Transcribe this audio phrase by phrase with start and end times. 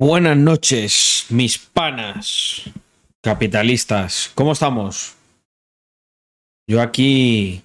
[0.00, 2.62] Buenas noches, mis panas
[3.20, 4.32] capitalistas.
[4.34, 5.14] ¿Cómo estamos?
[6.66, 7.60] Yo aquí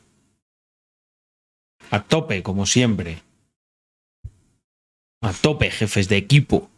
[1.91, 3.21] a tope, como siempre.
[5.21, 6.69] A tope, jefes de equipo.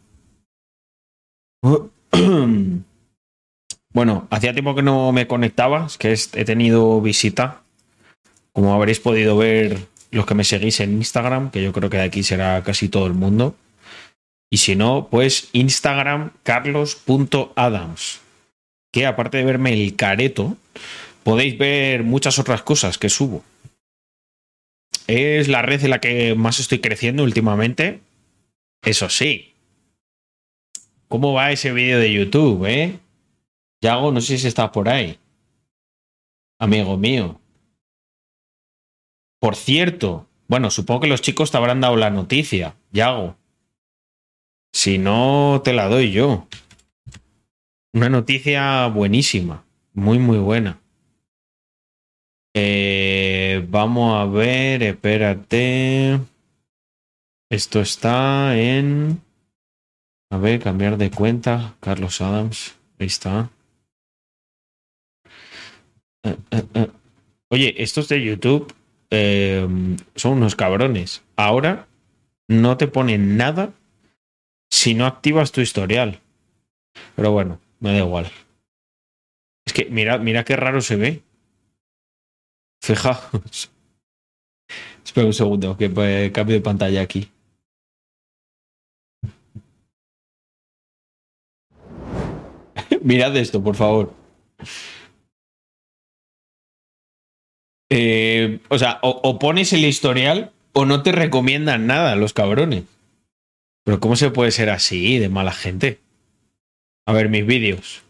[3.90, 7.62] Bueno, hacía tiempo que no me conectaba, que he tenido visita.
[8.52, 12.04] Como habréis podido ver los que me seguís en Instagram, que yo creo que de
[12.04, 13.56] aquí será casi todo el mundo.
[14.50, 18.20] Y si no, pues Instagram carlos.adams.
[18.90, 20.56] Que aparte de verme el careto,
[21.22, 23.44] podéis ver muchas otras cosas que subo.
[25.06, 28.00] Es la red en la que más estoy creciendo últimamente.
[28.82, 29.54] Eso sí.
[31.08, 32.98] ¿Cómo va ese vídeo de YouTube, eh?
[33.80, 35.18] Yago, no sé si estás por ahí.
[36.58, 37.40] Amigo mío.
[39.40, 43.36] Por cierto, bueno, supongo que los chicos te habrán dado la noticia, Yago.
[44.78, 46.46] Si no, te la doy yo.
[47.92, 50.78] Una noticia buenísima, muy, muy buena.
[52.54, 56.20] Eh, vamos a ver, espérate.
[57.50, 59.20] Esto está en...
[60.30, 61.74] A ver, cambiar de cuenta.
[61.80, 62.78] Carlos Adams.
[63.00, 63.50] Ahí está.
[66.22, 66.90] Eh, eh,
[67.48, 68.72] Oye, estos de YouTube
[70.14, 71.24] son unos cabrones.
[71.34, 71.88] Ahora
[72.46, 73.72] no te ponen nada
[74.70, 76.20] si no activas tu historial.
[77.16, 78.30] Pero bueno, me da igual.
[79.66, 81.22] Es que mira, mira qué raro se ve.
[82.82, 83.70] Fijaos.
[85.04, 87.30] Espera un segundo, que pues, cambio de pantalla aquí.
[93.02, 94.12] Mirad esto, por favor.
[97.90, 102.84] Eh, o sea, o pones el historial o no te recomiendan nada los cabrones.
[103.88, 105.98] Pero ¿cómo se puede ser así de mala gente?
[107.06, 108.02] A ver, mis vídeos.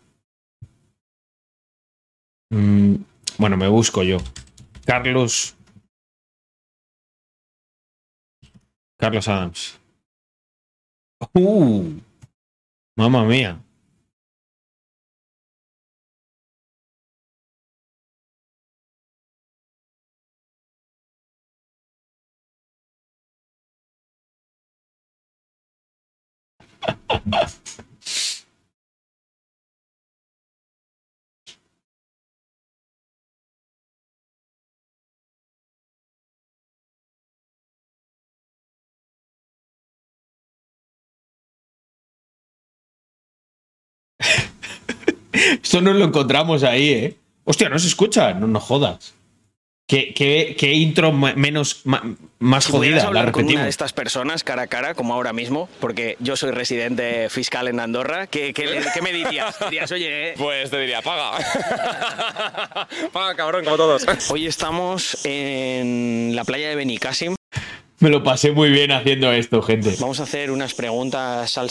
[2.51, 2.97] Mm,
[3.39, 4.17] bueno, me busco yo.
[4.85, 5.55] Carlos.
[8.99, 9.79] Carlos Adams.
[11.33, 12.01] Uh,
[12.97, 13.63] mamma mía.
[45.63, 47.17] Esto no lo encontramos ahí, ¿eh?
[47.45, 49.15] Hostia, no se escucha, no nos jodas.
[49.89, 51.81] ¿Qué, qué, qué intro menos
[52.39, 53.07] más si jodida?
[53.07, 56.37] hablar la con una de estas personas cara a cara, como ahora mismo, porque yo
[56.37, 59.57] soy residente fiscal en Andorra, ¿qué, qué, qué me dirías?
[59.59, 61.39] Dirías, oye, eh, Pues te diría, paga.
[63.15, 64.05] paga, cabrón, como todos.
[64.29, 67.35] hoy estamos en la playa de Benicassim.
[68.01, 69.97] Me lo pasé muy bien haciendo esto, gente.
[70.01, 71.71] Vamos a hacer unas preguntas al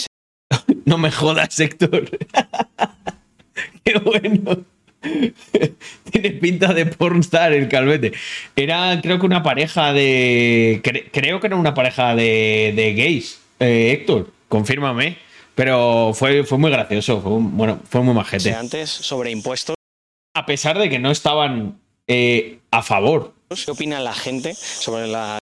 [0.85, 2.09] No me jodas, Héctor.
[3.83, 4.65] Qué bueno.
[6.11, 8.13] Tiene pinta de pornstar el calvete.
[8.55, 10.81] Era, creo que una pareja de.
[10.83, 14.31] cre- creo que era una pareja de, de gays, eh, Héctor.
[14.49, 15.17] Confírmame.
[15.55, 17.21] Pero fue, fue muy gracioso.
[17.21, 18.53] Fue un- bueno, fue muy majete.
[18.53, 19.75] antes sobre impuestos.
[20.35, 23.33] A pesar de que no estaban eh, a favor.
[23.65, 25.39] ¿Qué opina la gente sobre la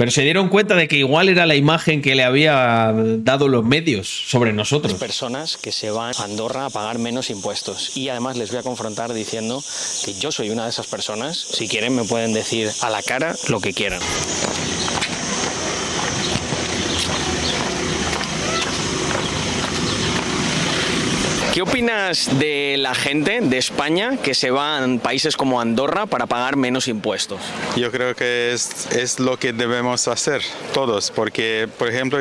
[0.00, 3.66] Pero se dieron cuenta de que igual era la imagen que le había dado los
[3.66, 4.94] medios sobre nosotros.
[4.94, 7.98] personas que se van a Andorra a pagar menos impuestos?
[7.98, 9.62] Y además les voy a confrontar diciendo
[10.06, 11.36] que yo soy una de esas personas.
[11.36, 14.00] Si quieren me pueden decir a la cara lo que quieran.
[21.52, 26.26] ¿Qué opinas de la gente de España que se va a países como Andorra para
[26.26, 27.40] pagar menos impuestos?
[27.76, 30.42] Yo creo que es, lo que debemos hacer
[30.72, 32.20] todos, porque, por ejemplo,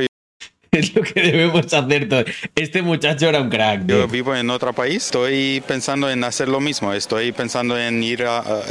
[0.79, 2.25] Es lo que debemos hacer todos.
[2.55, 3.81] Este muchacho era un crack.
[3.85, 4.07] yo tío.
[4.07, 8.39] vivo en otro país, estoy pensando en hacer lo mismo, estoy pensando en ir a,
[8.39, 8.61] a-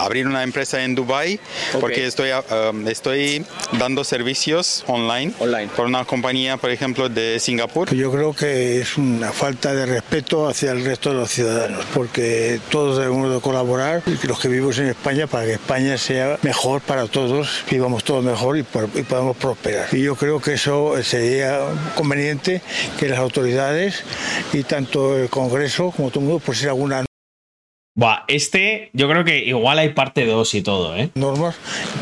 [0.00, 1.38] abrir una empresa en Dubai,
[1.80, 3.44] porque estoy, a- um, estoy
[3.78, 5.68] dando servicios online, Online.
[5.76, 7.94] por una compañía, por ejemplo, de Singapur.
[7.94, 12.58] Yo creo que es una falta de respeto hacia el resto de los ciudadanos, porque
[12.70, 17.06] todos debemos de colaborar, los que vivimos en España, para que España sea mejor para
[17.06, 19.88] todos, vivamos todos mejor y, por- y podamos prosperar.
[19.92, 21.49] Y yo creo que eso sería
[21.96, 22.62] conveniente
[22.98, 24.02] que las autoridades
[24.52, 27.04] y tanto el Congreso como todo el mundo pusiera alguna
[28.00, 31.10] Buah, este, yo creo que igual hay parte 2 y todo, ¿eh?
[31.16, 31.54] normas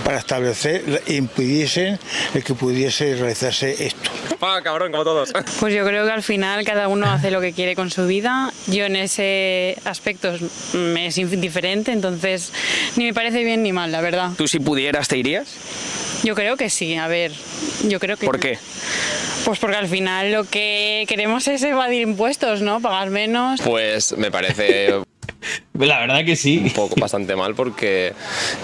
[0.05, 1.99] para establecer, impidiesen
[2.35, 4.09] el que pudiese realizarse esto.
[4.39, 5.33] Pa, cabrón, como todos.
[5.59, 8.53] Pues yo creo que al final cada uno hace lo que quiere con su vida.
[8.69, 12.53] Yo en ese aspecto es- me es indiferente, entonces
[12.95, 14.31] ni me parece bien ni mal, la verdad.
[14.39, 15.49] ¿Tú si pudieras te irías?
[16.23, 17.33] Yo creo que sí, a ver,
[17.89, 18.27] yo creo que...
[18.27, 18.57] ¿Por qué?
[19.45, 22.81] Pues porque al final lo que queremos es evadir impuestos, ¿no?
[22.81, 23.61] Pagar menos.
[23.63, 24.95] Pues me parece
[25.79, 26.71] La verdad que sí.
[26.75, 28.13] poco bastante mal porque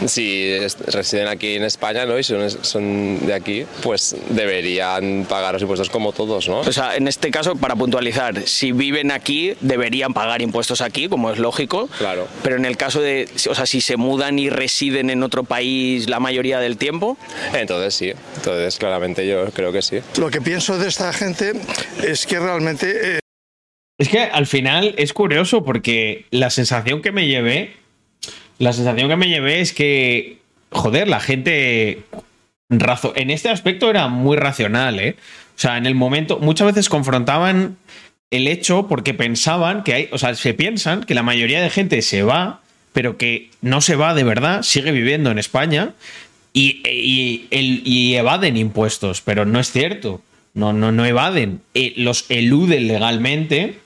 [0.07, 2.19] si es- residen aquí en España ¿no?
[2.19, 6.61] y son, son de aquí, pues deberían pagar los impuestos como todos, ¿no?
[6.61, 11.31] O sea, en este caso, para puntualizar, si viven aquí, deberían pagar impuestos aquí, como
[11.31, 11.89] es lógico.
[11.99, 12.27] Claro.
[12.43, 16.09] Pero en el caso de, o sea, si se mudan y residen en otro país
[16.09, 17.17] la mayoría del tiempo,
[17.53, 19.99] Entonces sí, entonces claramente yo creo que sí.
[20.19, 21.53] Lo que pienso de esta gente
[22.03, 23.19] es que realmente eh,
[23.99, 27.73] Es que al final es curioso porque la sensación que me llevé,
[28.59, 30.39] la sensación que me llevé es que,
[30.71, 32.03] joder, la gente
[32.71, 35.17] en este aspecto era muy racional, ¿eh?
[35.57, 37.77] O sea, en el momento, muchas veces confrontaban
[38.31, 42.03] el hecho porque pensaban que hay, o sea, se piensan que la mayoría de gente
[42.03, 42.63] se va,
[42.93, 45.95] pero que no se va de verdad, sigue viviendo en España
[46.53, 46.81] y,
[47.53, 50.21] el- y evaden impuestos, pero no es cierto.
[50.55, 51.61] No, no, no evaden.
[51.75, 53.79] Eh, los eluden legalmente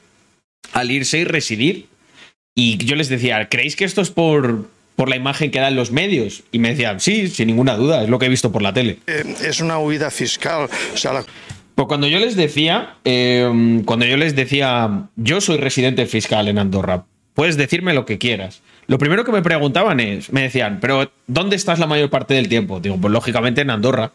[0.72, 1.86] al irse y residir.
[2.54, 5.92] Y yo les decía, ¿creéis que esto es por, por la imagen que dan los
[5.92, 6.42] medios?
[6.50, 8.98] Y me decían, sí, sin ninguna duda, es lo que he visto por la tele.
[9.06, 10.68] es una huida fiscal.
[10.92, 11.24] O sea, la-
[11.74, 16.58] Pues cuando yo les decía, eh, cuando yo les decía, yo soy residente fiscal en
[16.58, 17.04] Andorra,
[17.34, 18.60] puedes decirme lo que quieras.
[18.88, 22.48] Lo primero que me preguntaban es, me decían, pero ¿dónde estás la mayor parte del
[22.48, 22.80] tiempo?
[22.80, 24.10] Digo, pues lógicamente en Andorra.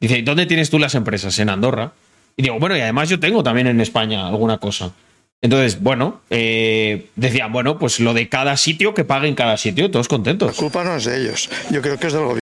[0.00, 1.38] Dice, ¿y dónde tienes tú las empresas?
[1.38, 1.92] En Andorra.
[2.36, 4.92] Y digo, bueno, y además yo tengo también en España alguna cosa.
[5.42, 10.08] Entonces, bueno, eh, decían, bueno, pues lo de cada sitio, que paguen cada sitio, todos
[10.08, 10.56] contentos.
[10.56, 11.50] culpa no es de ellos.
[11.70, 12.40] Yo creo que es del gobierno.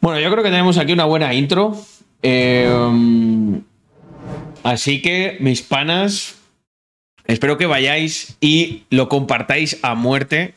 [0.00, 1.76] Bueno, yo creo que tenemos aquí una buena intro.
[2.22, 2.70] Eh,
[4.62, 6.36] así que, mis panas,
[7.26, 10.54] espero que vayáis y lo compartáis a muerte.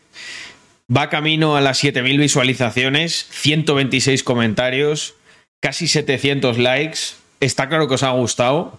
[0.96, 5.16] Va camino a las 7000 visualizaciones, 126 comentarios,
[5.60, 7.00] casi 700 likes.
[7.40, 8.78] Está claro que os ha gustado.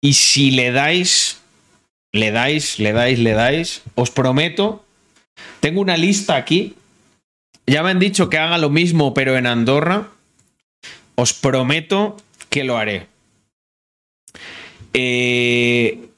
[0.00, 1.41] Y si le dais,
[2.12, 4.84] le dais, le dais, le dais, os prometo,
[5.60, 6.74] tengo una lista aquí
[7.66, 10.08] ya me han dicho que haga lo mismo, pero en Andorra.
[11.14, 12.16] Os prometo
[12.50, 13.06] que lo haré.
[14.94, 16.08] Eh,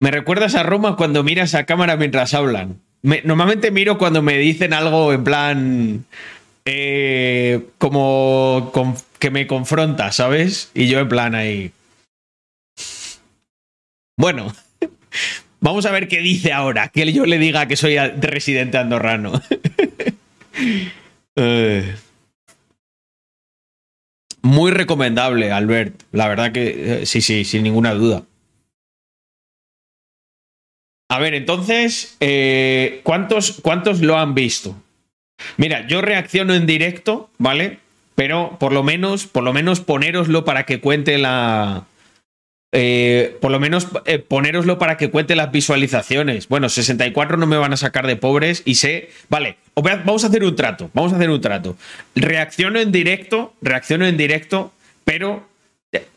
[0.00, 2.80] me recuerdas a Roma cuando miras a cámara mientras hablan.
[3.02, 6.04] Me- normalmente miro cuando me dicen algo en plan.
[6.66, 10.70] eh, como con- que me confronta, ¿sabes?
[10.74, 11.72] Y yo en plan ahí.
[14.16, 14.52] Bueno,
[15.60, 16.88] vamos a ver qué dice ahora.
[16.88, 19.40] Que yo le diga que soy residente andorrano.
[21.36, 21.96] Eh,
[24.42, 26.02] Muy recomendable, Albert.
[26.12, 28.22] La verdad que eh, sí, sí, sin ninguna duda.
[31.08, 34.76] A ver, entonces, eh, ¿cuántos, ¿cuántos lo han visto?
[35.56, 37.78] Mira, yo reacciono en directo, ¿vale?
[38.14, 41.86] Pero por lo menos, por lo menos ponéroslo para que cuente la.
[42.76, 44.18] Eh, por lo menos eh,
[44.78, 46.48] para que cuente las visualizaciones.
[46.48, 49.10] Bueno, 64 no me van a sacar de pobres y sé.
[49.30, 50.90] Vale, vamos a hacer un trato.
[50.92, 51.76] Vamos a hacer un trato.
[52.16, 54.72] Reacciono en directo, reacciono en directo,
[55.04, 55.48] pero,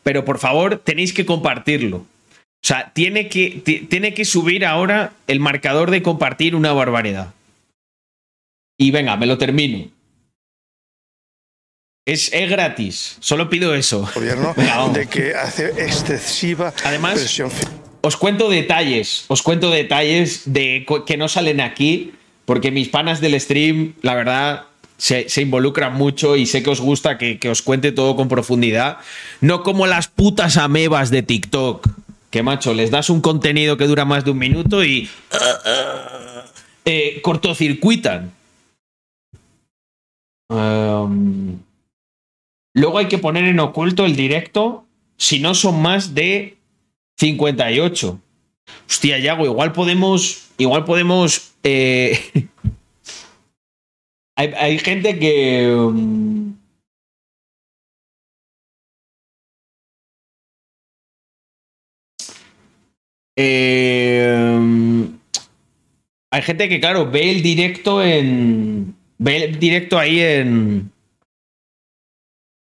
[0.02, 1.98] pero por favor tenéis que compartirlo.
[1.98, 7.32] O sea, tiene que, ti- tiene que subir ahora el marcador de compartir una barbaridad.
[8.76, 9.86] Y venga, me lo termino.
[12.08, 13.18] Es, es gratis.
[13.20, 14.08] Solo pido eso.
[14.14, 14.54] gobierno
[14.94, 17.50] de que hace excesiva Además- presión
[18.00, 22.12] Os cuento detalles, os cuento detalles de que no salen aquí,
[22.46, 24.62] porque mis panas del stream, la verdad,
[24.96, 28.28] se, se involucran mucho y sé que os gusta que, que os cuente todo con
[28.28, 28.96] profundidad.
[29.42, 31.86] No como las putas amebas de TikTok,
[32.30, 35.10] que macho, les das un contenido que dura más de un minuto y
[36.86, 38.32] eh, cortocircuitan.
[40.48, 41.58] Um,
[42.78, 46.56] luego hay que poner en oculto el directo si no son más de
[47.18, 48.20] 58.
[48.88, 50.48] Hostia, Yago, igual podemos.
[50.56, 51.52] Igual podemos.
[51.62, 52.18] eh,
[54.36, 55.68] hay, gente que.
[55.70, 56.56] um,
[63.36, 65.08] eh,
[66.30, 68.94] hay gente que, claro, ve el directo en.
[69.18, 70.92] Ve el directo ahí en.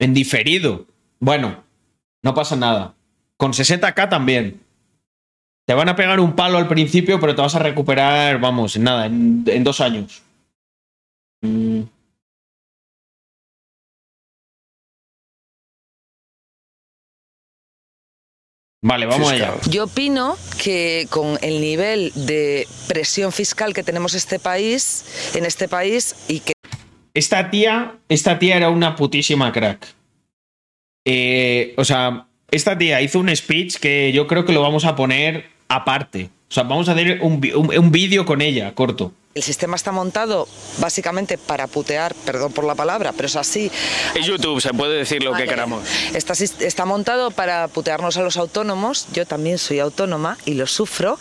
[0.01, 0.87] En diferido.
[1.21, 1.63] Bueno,
[2.23, 2.95] no pasa nada.
[3.37, 4.61] Con 60k también.
[5.67, 8.83] Te van a pegar un palo al principio, pero te vas a recuperar, vamos, en
[8.83, 10.23] nada, en, en dos años.
[11.43, 11.83] Mm.
[18.83, 19.55] Vale, vamos allá.
[19.69, 25.05] Yo opino que con el nivel de presión fiscal que tenemos este país,
[25.35, 26.55] en este país, y que
[27.15, 29.87] Esta tía, esta tía era una putísima crack.
[31.05, 34.97] Eh, o sea, esta tía hizo un speech que yo creo que lo vamos a
[34.97, 36.31] poner aparte.
[36.51, 39.13] O sea, vamos a hacer un, un- un vídeo con ella, corto.
[39.37, 40.49] el sistema está montado
[40.81, 43.71] básicamente para putear, perdón por la palabra, pero es así.
[44.17, 45.85] Es YouTube, se puede decir lo que queramos.
[46.13, 49.07] Está, está montado para putearnos a los autónomos.
[49.13, 51.21] Yo también soy autónoma y lo sufro.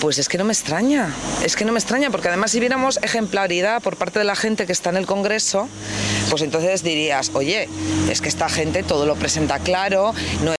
[0.00, 1.12] Pues es que no me extraña.
[1.44, 4.66] Es que no me extraña, porque además si viéramos ejemplaridad por parte de la gente
[4.66, 5.68] que está en el Congreso,
[6.30, 7.68] pues entonces dirías, oye,
[8.08, 10.54] es que esta gente todo lo presenta claro, no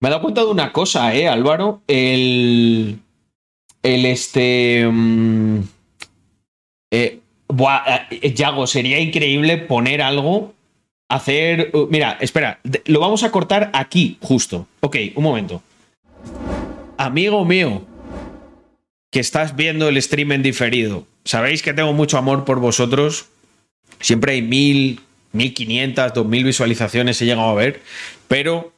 [0.00, 1.82] Me he dado cuenta de una cosa, eh, Álvaro.
[1.86, 2.98] El.
[3.82, 4.86] El este.
[4.90, 5.60] mm,
[6.90, 10.54] eh, buah, eh, Yago, sería increíble poner algo.
[11.08, 11.70] Hacer.
[11.72, 14.66] uh, mira, espera, lo vamos a cortar aquí, justo.
[14.80, 15.62] Ok, un momento.
[16.96, 17.84] Amigo mío,
[19.10, 23.26] que estás viendo el stream en diferido, sabéis que tengo mucho amor por vosotros.
[24.00, 25.00] Siempre hay mil,
[25.32, 27.82] mil quinientas, dos mil visualizaciones he llegado a ver,
[28.28, 28.72] pero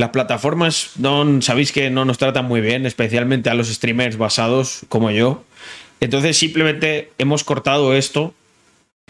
[0.00, 4.80] las plataformas no, sabéis que no nos tratan muy bien, especialmente a los streamers basados
[4.88, 5.44] como yo.
[6.00, 8.32] Entonces simplemente hemos cortado esto,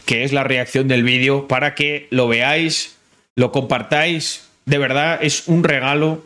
[0.04, 2.96] que es la reacción del vídeo, para que lo veáis,
[3.36, 4.48] lo compartáis.
[4.66, 6.24] De verdad es un regalo.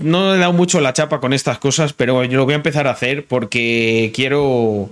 [0.00, 2.86] No he dado mucho la chapa con estas cosas, pero yo lo voy a empezar
[2.86, 4.90] a hacer porque quiero...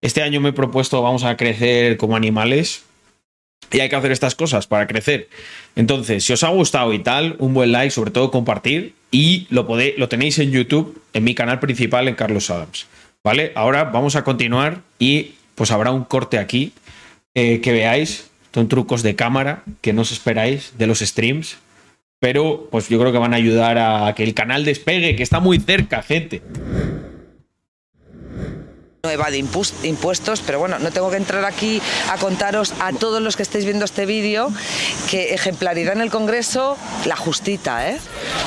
[0.00, 2.84] Este año me he propuesto, vamos a crecer como animales.
[3.72, 5.28] Y hay que hacer estas cosas para crecer.
[5.76, 8.94] Entonces, si os ha gustado y tal, un buen like, sobre todo compartir.
[9.10, 12.86] Y lo, podéis, lo tenéis en YouTube, en mi canal principal, en Carlos Adams.
[13.22, 13.52] ¿Vale?
[13.54, 16.72] Ahora vamos a continuar y pues habrá un corte aquí
[17.34, 18.30] eh, que veáis.
[18.52, 21.56] Son trucos de cámara que no os esperáis de los streams.
[22.20, 25.40] Pero pues yo creo que van a ayudar a que el canal despegue, que está
[25.40, 26.42] muy cerca, gente.
[29.04, 29.36] No evade
[29.82, 31.80] impuestos, pero bueno, no tengo que entrar aquí
[32.10, 34.50] a contaros a todos los que estéis viendo este vídeo
[35.10, 37.98] que ejemplaridad en el Congreso, la justita, ¿eh?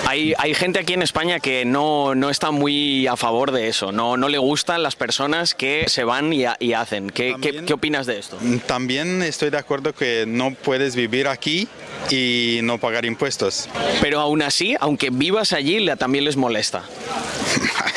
[0.08, 3.92] Hay, hay gente aquí en España que no, no está muy a favor de eso,
[3.92, 7.12] no, no le gustan las personas que se van y, ha- y hacen.
[7.12, 8.38] ¿Qué, qué, También- qué opinas de esto?
[8.66, 11.68] También estoy de acuerdo que no puedes vivir aquí
[12.10, 13.70] y no pagar impuestos.
[14.02, 16.82] Pero aún así, aunque vivas allí, la- también les molesta.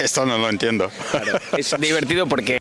[0.04, 0.90] Esto no lo entiendo.
[1.56, 2.60] Es divertido porque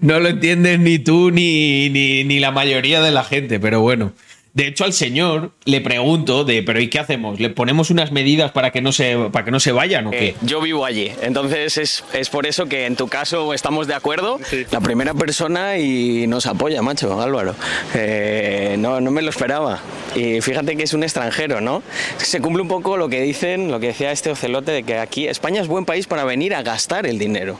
[0.00, 4.12] No lo entiendes ni tú ni, ni, ni la mayoría de la gente, pero bueno.
[4.54, 7.40] De hecho, al señor le pregunto de, pero ¿y qué hacemos?
[7.40, 10.28] ¿Le ponemos unas medidas para que no se, para que no se vayan o qué?
[10.28, 13.94] Eh, yo vivo allí, entonces es, es por eso que en tu caso estamos de
[13.94, 14.38] acuerdo.
[14.70, 17.56] La primera persona y nos apoya, macho, Álvaro.
[17.94, 19.80] Eh, no, no me lo esperaba.
[20.14, 21.82] Y fíjate que es un extranjero, ¿no?
[22.18, 25.26] Se cumple un poco lo que dicen, lo que decía este ocelote, de que aquí
[25.26, 27.58] España es buen país para venir a gastar el dinero.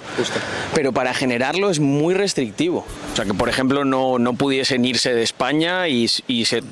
[0.75, 2.87] Pero para generarlo es muy restrictivo.
[3.13, 6.63] O sea, que por ejemplo no, no pudiesen irse de España y, y se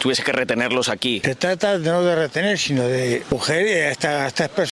[0.00, 1.20] tuviese que retenerlos aquí.
[1.24, 4.70] Se trata de no de retener, sino de coger y a esta- estas personas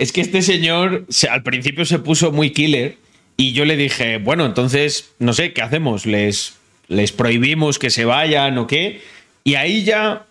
[0.00, 2.96] Es que este señor se- al principio se puso muy killer
[3.36, 6.06] y yo le dije, bueno, entonces, no sé, ¿qué hacemos?
[6.06, 6.54] ¿Les,
[6.86, 9.02] les prohibimos que se vayan o qué?
[9.44, 10.26] Y ahí ya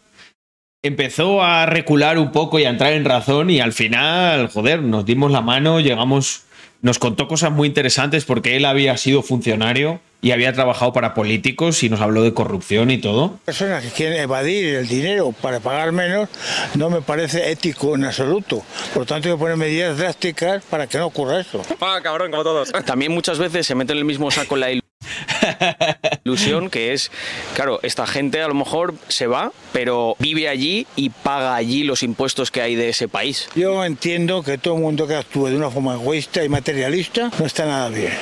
[0.84, 5.06] empezó a recular un poco y a entrar en razón y al final, joder, nos
[5.06, 6.44] dimos la mano, llegamos,
[6.82, 11.84] nos contó cosas muy interesantes porque él había sido funcionario y había trabajado para políticos
[11.84, 13.38] y nos habló de corrupción y todo.
[13.46, 16.28] personas que quieren evadir el dinero para pagar menos
[16.76, 18.64] no me parece ético en absoluto.
[18.94, 21.62] Por lo tanto, hay que poner medidas drásticas para que no ocurra eso.
[21.82, 22.72] Ah, cabrón, como todos.
[22.86, 24.82] También muchas veces se mete en el mismo saco la ilu-
[26.26, 27.12] ilusión que es,
[27.56, 32.04] claro, esta gente a lo mejor se va, pero vive allí y paga allí los
[32.04, 33.50] impuestos que hay de ese país.
[33.56, 37.46] Yo entiendo que todo el mundo que actúe de una forma egoísta y materialista no
[37.46, 38.14] está nada bien.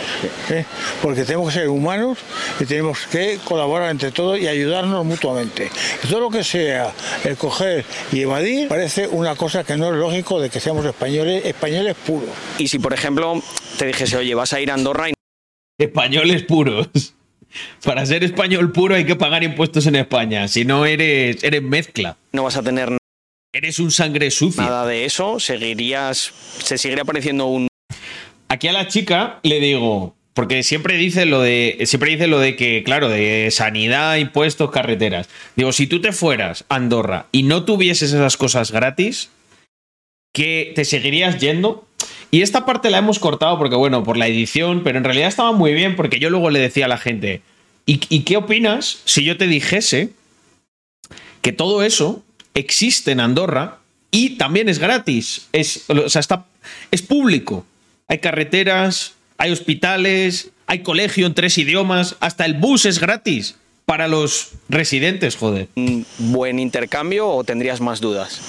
[0.50, 0.66] ¿eh?
[1.02, 2.18] Porque tenemos que ser humanos
[2.60, 5.70] y tenemos que colaborar entre todos y ayudarnos mutuamente.
[6.10, 10.40] Todo lo que sea el coger y evadir parece una cosa que no es lógico
[10.40, 12.30] de que seamos españoles, españoles puros.
[12.58, 13.42] Y si, por ejemplo,
[13.78, 15.15] te dijese, oye, vas a ir a Andorra y
[15.78, 16.90] Españoles puros.
[17.84, 20.48] Para ser español puro hay que pagar impuestos en España.
[20.48, 22.18] Si no eres, eres mezcla.
[22.34, 22.98] no vas a tener
[23.54, 24.64] Eres un sangre sucia.
[24.64, 27.68] nada de eso, seguirías, se seguiría apareciendo un
[28.50, 32.58] Aquí a la chica le digo, porque siempre dice lo de, siempre dice lo de
[32.58, 35.30] que, claro, de sanidad, impuestos, carreteras.
[35.56, 39.30] Digo, si tú te fueras a Andorra y no tuvieses esas cosas gratis,
[40.34, 41.88] que te seguirías yendo.
[42.32, 45.52] Y esta parte la hemos cortado porque, bueno, por la edición, pero en realidad estaba
[45.52, 47.42] muy bien porque yo luego le decía a la gente,
[47.86, 50.10] ¿y, qué opinas si yo te dijese
[51.42, 53.78] que todo eso existe en Andorra
[54.12, 55.48] y también es gratis?
[55.54, 56.46] Es, o sea, está,
[56.92, 57.66] es público.
[58.08, 63.56] Hay carreteras, hay hospitales, hay colegio en tres idiomas, hasta el bus es gratis
[63.86, 65.68] para los residentes, joder.
[65.76, 68.42] ¿Un buen intercambio o tendrías más dudas?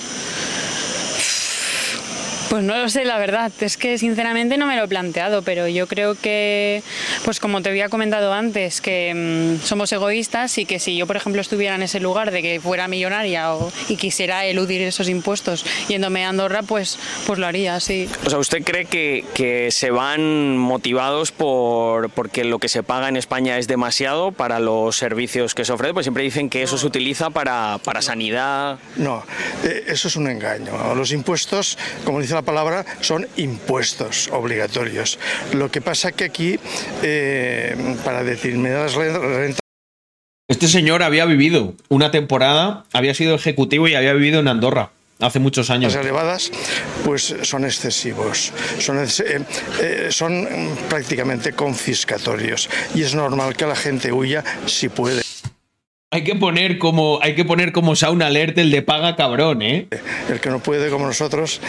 [2.50, 3.50] Pues no lo sé, la verdad.
[3.60, 6.82] Es que sinceramente no me lo he planteado, pero yo creo que,
[7.24, 11.16] pues como te había comentado antes, que mm, somos egoístas y que si yo, por
[11.16, 15.64] ejemplo, estuviera en ese lugar de que fuera millonaria o- y quisiera eludir esos impuestos
[15.88, 18.08] yéndome a Andorra, pues, pues lo haría, sí.
[18.24, 23.08] O sea, ¿usted cree que, que se van motivados por porque lo que se paga
[23.08, 25.94] en España es demasiado para los servicios que se ofrecen?
[25.94, 28.78] Pues siempre dicen que eso se utiliza para, para sanidad.
[28.96, 29.24] No,
[29.64, 30.94] eh, eso es un engaño.
[30.94, 35.19] Los impuestos, como dice la palabra, son impuestos obligatorios.
[35.52, 36.59] Lo que pasa que aquí,
[37.02, 39.61] eh, para determinadas ren- rentas,
[40.49, 45.38] Este señor había vivido una temporada, había sido ejecutivo y había vivido en Andorra hace
[45.40, 45.95] muchos años.
[45.95, 46.52] elevadas,
[47.05, 49.07] pues son excesivos, son, eh,
[49.81, 50.47] eh, son
[50.88, 55.25] prácticamente confiscatorios y es normal que la gente huya si puede.
[56.16, 59.87] Hay que poner como hay que poner como sound alert el de paga cabrón, ¿eh?
[60.30, 61.61] El que no puede como nosotros,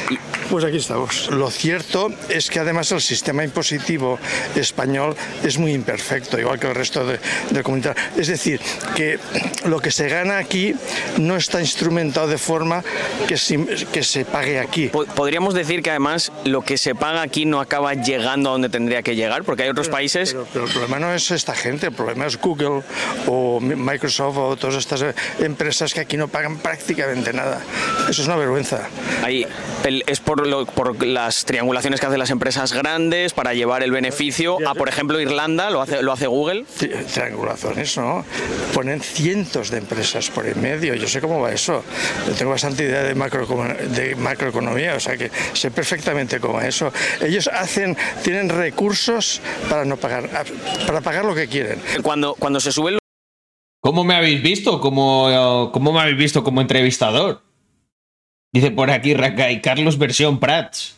[0.50, 1.30] pues aquí estamos.
[1.32, 4.18] Lo cierto es que además el sistema impositivo
[4.56, 8.02] español es muy imperfecto, igual que el resto de, del comunitario.
[8.16, 8.62] Es decir,
[8.96, 9.20] que
[9.66, 10.74] lo que se gana aquí
[11.18, 12.86] no está instrumentado de forma
[13.28, 13.60] que se,
[13.92, 14.88] que se pague aquí.
[14.88, 18.70] Po- Podríamos decir que además lo que se paga aquí no acaba llegando a donde
[18.70, 21.88] tendría que llegar, porque hay otros países Pero, pero el problema no es esta gente,
[21.88, 22.82] el problema es Google
[23.28, 27.62] o Mi- Microsoft todas estas eh, empresas que aquí no pagan prácticamente nada.
[28.10, 28.88] Eso es una vergüenza.
[29.24, 29.46] Ahí
[29.84, 33.92] el- es por, lo- por las triangulaciones que hacen las empresas grandes para llevar el
[33.92, 36.66] beneficio a, por ejemplo, Irlanda, lo hace, lo hace Google.
[36.80, 38.26] Tri- Triangulaciones, ¿no?
[38.74, 40.94] Ponen cientos de empresas por en medio.
[40.96, 41.84] Yo sé cómo va eso.
[42.28, 46.68] Yo tengo bastante idea de, macroecono- de macroeconomía, o sea que sé perfectamente cómo va
[46.68, 46.92] eso.
[47.22, 50.30] Ellos hacen, tienen recursos para no pagar,
[50.86, 51.82] para pagar lo que quieren.
[52.04, 52.98] Cuando, cuando se suben
[53.82, 54.82] ¿Cómo me habéis visto?
[54.82, 57.42] ¿Cómo, cómo me habéis visto como entrevistador?
[58.54, 60.98] Dice por aquí Rakai Carlos versión Prats.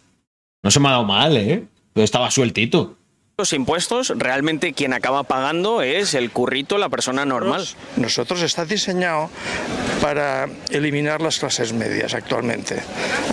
[0.64, 1.68] No se me ha dado mal, ¿eh?
[1.94, 2.99] Pero estaba sueltito.
[3.40, 7.66] Los impuestos, realmente quien acaba pagando es el currito, la persona normal.
[7.96, 9.30] Nosotros está diseñado
[10.02, 12.82] para eliminar las clases medias actualmente.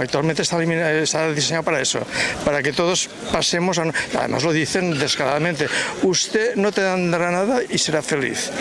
[0.00, 2.00] Actualmente está, está diseñado para eso,
[2.44, 3.92] para que todos pasemos a...
[4.16, 5.66] Además lo dicen descaradamente,
[6.02, 8.52] usted no te dará nada y será feliz.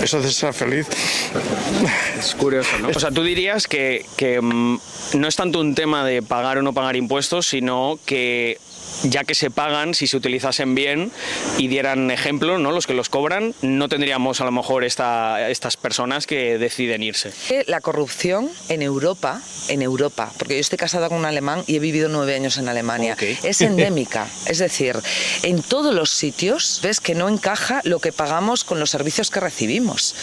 [0.00, 0.86] Eso de ser feliz.
[2.18, 2.88] Es curioso, ¿no?
[2.88, 4.80] O sea, tú dirías que, que, mm,
[5.14, 8.58] no es tanto un tema de pagar o no pagar impuestos, sino que
[9.04, 11.12] ya que se pagan, si se utilizasen bien
[11.56, 12.72] y dieran ejemplo, ¿no?
[12.72, 17.32] Los que los cobran, no tendríamos a lo mejor esta, estas personas que deciden irse.
[17.66, 21.78] La corrupción en Europa, en Europa, porque yo estoy casada con un alemán y he
[21.78, 24.28] vivido nueve años en Alemania, es endémica.
[24.46, 24.96] es decir,
[25.42, 29.40] en todos los sitios ves que no encaja lo que pagamos con los servicios que
[29.40, 30.14] recibimos.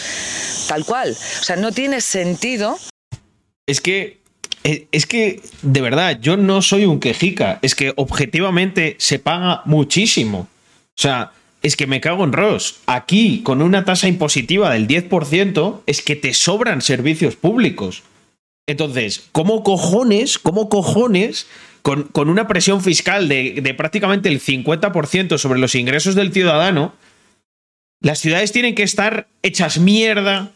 [0.68, 1.12] Tal cual.
[1.12, 2.78] O sea, no tiene sentido
[3.66, 4.25] Es que.
[4.66, 7.58] Eh, Es que, de verdad, yo no soy un quejica.
[7.62, 10.48] Es que objetivamente se paga muchísimo.
[10.96, 12.80] O sea, es que me cago en Ross.
[12.86, 18.02] Aquí, con una tasa impositiva del 10%, es que te sobran servicios públicos.
[18.66, 21.46] Entonces, ¿cómo cojones, cómo cojones,
[21.82, 26.92] con, con una presión fiscal de, de prácticamente el 50% sobre los ingresos del ciudadano,
[28.00, 30.52] las ciudades tienen que estar hechas mierda,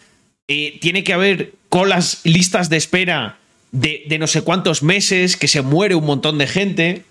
[0.49, 3.40] eh, tiene que haber colas, listas de espera
[3.73, 7.05] de, no sé cuántos meses, que se muere un montón de gente.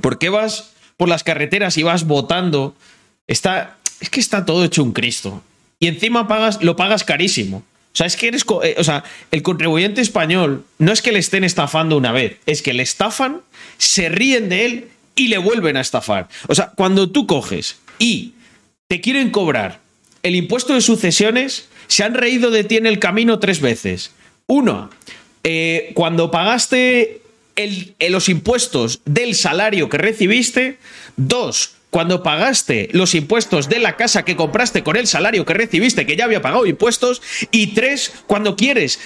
[0.00, 2.74] ¿Por qué vas por las carreteras y vas votando?
[3.26, 5.42] Está, es que está todo hecho un Cristo.
[5.78, 7.58] Y encima pagas, lo pagas carísimo.
[7.58, 8.44] O sea, es que eres.
[8.62, 12.62] eh, o sea, el contribuyente español no es que le estén estafando una vez, es
[12.62, 13.42] que le estafan,
[13.76, 16.28] se ríen de él y le vuelven a estafar.
[16.48, 18.32] O sea, cuando tú coges y
[18.88, 19.80] te quieren cobrar
[20.22, 24.12] el impuesto de sucesiones, se han reído de ti en el camino tres veces.
[24.46, 24.90] Uno,
[25.44, 27.22] eh, cuando pagaste
[27.56, 30.78] eh, los impuestos del salario que recibiste.
[31.16, 36.06] Dos, cuando pagaste los impuestos de la casa que compraste con el salario que recibiste,
[36.06, 37.20] que ya había pagado impuestos.
[37.50, 38.98] Y tres, cuando quieres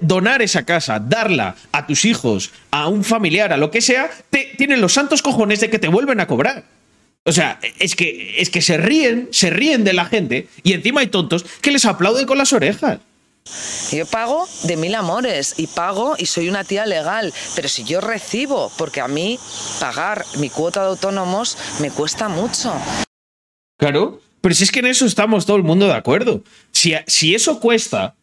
[0.00, 4.52] donar esa casa, darla a tus hijos, a un familiar, a lo que sea, te,
[4.58, 6.64] tienen los santos cojones de que te vuelven a cobrar.
[7.24, 11.02] O sea, es que, es que se ríen, se ríen de la gente y encima
[11.02, 12.98] hay tontos que les aplauden con las orejas.
[13.92, 18.00] Yo pago de mil amores y pago y soy una tía legal, pero si yo
[18.00, 19.38] recibo, porque a mí
[19.80, 22.72] pagar mi cuota de autónomos me cuesta mucho.
[23.78, 26.42] Claro, pero si es que en eso estamos todo el mundo de acuerdo.
[26.70, 28.14] Si, si eso cuesta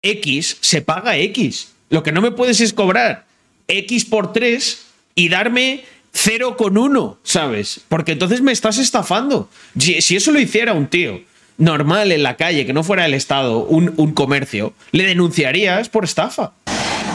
[0.00, 1.72] X, se paga X.
[1.90, 3.26] Lo que no me puedes es cobrar
[3.66, 7.80] X por 3 y darme 0,1, ¿sabes?
[7.88, 9.50] Porque entonces me estás estafando.
[9.78, 11.20] Si, si, eso lo hiciera un tío
[11.58, 16.04] normal en la calle, que no fuera el Estado, un, un comercio, le denunciarías por
[16.04, 16.52] estafa.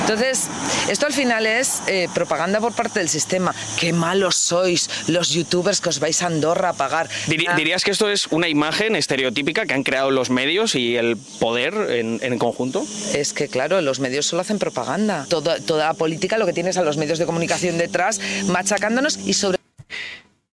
[0.02, 0.50] Entonces,
[0.90, 3.56] esto al final es eh, propaganda por parte del sistema.
[3.80, 7.08] Qué malos sois los youtubers que os vais a Andorra a pagar.
[7.28, 11.16] Dir, ¿Dirías que esto es una imagen estereotípica que han creado los medios y el
[11.40, 12.86] poder en, en conjunto?
[13.14, 15.26] Es que, claro, los medios solo hacen propaganda.
[15.30, 19.34] Toda, toda la política lo que tienes a los medios de comunicación detrás machacándonos y
[19.34, 19.58] sobre...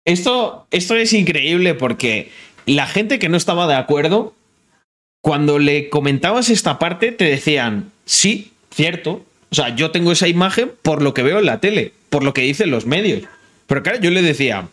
[0.07, 2.31] Esto, esto es increíble porque
[2.67, 4.35] la gente que no estaba de acuerdo,
[5.21, 10.73] cuando le comentabas esta parte, te decían, sí, cierto, o sea, yo tengo esa imagen
[10.83, 13.23] por lo que veo en la tele, por lo que dicen los medios.
[13.67, 14.69] Pero claro, yo le decía,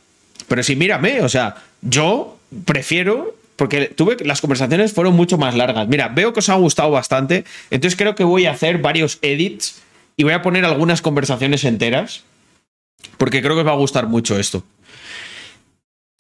[0.48, 5.88] pero si mírame, o sea, yo prefiero, porque tuve, las conversaciones fueron mucho más largas.
[5.88, 9.82] Mira, veo que os ha gustado bastante, entonces creo que voy a hacer varios edits
[10.18, 12.24] y voy a poner algunas conversaciones enteras,
[13.18, 14.64] porque creo que os va a gustar mucho esto.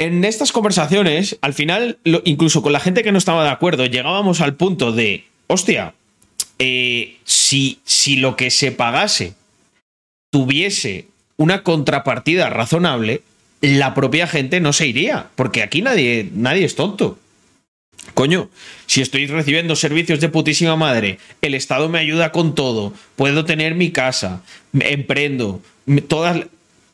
[0.01, 4.41] En estas conversaciones, al final, incluso con la gente que no estaba de acuerdo, llegábamos
[4.41, 5.93] al punto de, hostia,
[6.57, 9.35] eh, si, si lo que se pagase
[10.31, 11.05] tuviese
[11.37, 13.21] una contrapartida razonable,
[13.61, 17.19] la propia gente no se iría, porque aquí nadie, nadie es tonto.
[18.15, 18.49] Coño,
[18.87, 23.75] si estoy recibiendo servicios de putísima madre, el Estado me ayuda con todo, puedo tener
[23.75, 24.41] mi casa,
[24.73, 25.61] emprendo,
[26.07, 26.47] todas...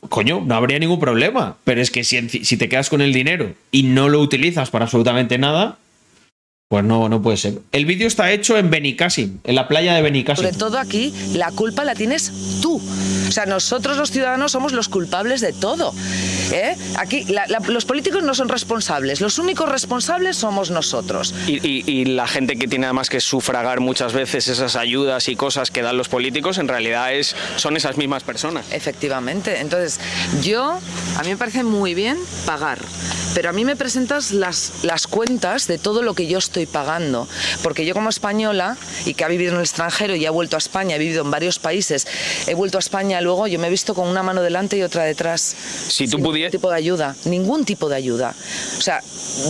[0.09, 3.53] Coño, no habría ningún problema, pero es que si, si te quedas con el dinero
[3.71, 5.77] y no lo utilizas para absolutamente nada,
[6.69, 7.59] pues no, no puede ser.
[7.71, 10.43] El vídeo está hecho en Benicassim, en la playa de Benicassim.
[10.43, 12.29] Sobre todo aquí, la culpa la tienes
[12.61, 12.81] tú.
[13.27, 15.93] O sea, nosotros los ciudadanos somos los culpables de todo.
[16.51, 16.75] ¿eh?
[16.97, 21.33] Aquí la, la, los políticos no son responsables, los únicos responsables somos nosotros.
[21.47, 25.37] Y, y, y, la gente que tiene además que sufragar muchas veces esas ayudas y
[25.37, 28.65] cosas que dan los políticos, en realidad es, son esas mismas personas.
[28.71, 29.59] Efectivamente.
[29.59, 30.01] Entonces,
[30.41, 30.79] yo,
[31.17, 32.79] a mí me parece muy bien pagar,
[33.33, 37.27] pero a mí me presentas las, las cuentas de todo lo que yo estoy pagando.
[37.61, 40.59] Porque yo como española y que ha vivido en el extranjero y ha vuelto a
[40.59, 42.07] España, he vivido en varios países,
[42.47, 45.03] he vuelto a España luego, yo me he visto con una mano delante y otra
[45.03, 45.41] detrás.
[45.41, 46.51] Si tú pudieras...
[46.51, 48.33] Ningún tipo de ayuda, ningún tipo de ayuda.
[48.77, 49.01] O sea,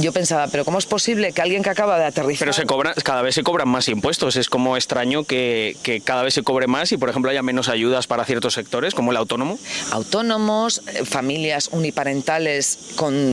[0.01, 2.39] yo pensaba, pero ¿cómo es posible que alguien que acaba de aterrizar...
[2.39, 6.23] Pero se cobra, cada vez se cobran más impuestos, es como extraño que, que cada
[6.23, 9.17] vez se cobre más y, por ejemplo, haya menos ayudas para ciertos sectores, como el
[9.17, 9.59] autónomo.
[9.91, 13.31] Autónomos, eh, familias uniparentales con...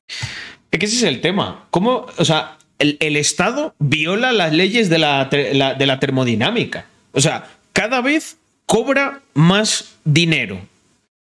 [0.70, 1.66] Es que ese es el tema.
[1.70, 6.86] ¿Cómo, o sea, el, Estado viola las leyes de la, de la termodinámica.
[7.12, 10.60] O sea, cada vez cobra más dinero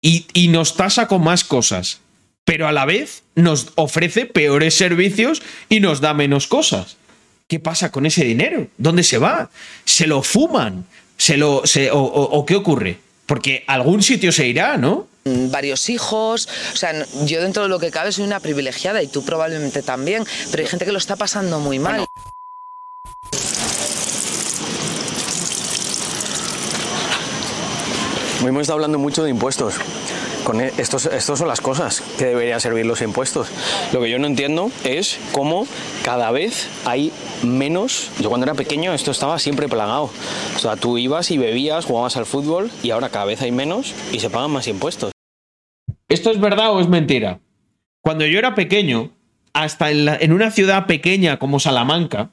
[0.00, 2.00] y, y, nos tasa con más cosas,
[2.44, 6.96] pero a la vez nos ofrece peores servicios y nos da menos cosas.
[7.48, 8.68] ¿Qué pasa con ese dinero?
[8.78, 9.50] ¿Dónde se va?
[9.85, 10.87] ¿Se lo fuman?
[11.16, 12.98] ¿Se lo, ¿O qué ocurre?
[13.26, 15.07] Porque algún sitio se irá, ¿no?
[15.24, 19.24] Varios hijos, o sea, yo dentro de lo que cabe soy una privilegiada y tú
[19.24, 21.96] probablemente también, pero hay gente que lo está pasando muy mal.
[21.96, 22.08] Bueno.
[28.44, 29.74] Hemos estado hablando mucho de impuestos.
[30.42, 33.46] Con e, estos, estos son las cosas que deberían servir los impuestos.
[33.92, 35.66] Lo que yo no entiendo es cómo
[36.02, 37.12] cada vez hay
[37.44, 38.11] menos.
[38.18, 40.11] Yo cuando era pequeño esto estaba siempre plagado.
[40.56, 43.94] O sea, tú ibas y bebías, jugabas al fútbol y ahora cada vez hay menos
[44.11, 45.12] y se pagan más impuestos.
[46.12, 47.40] ¿Esto es verdad o es mentira?
[48.03, 49.11] Cuando yo era pequeño,
[49.55, 52.29] hasta en, una ciudad pequeña como Salamanca,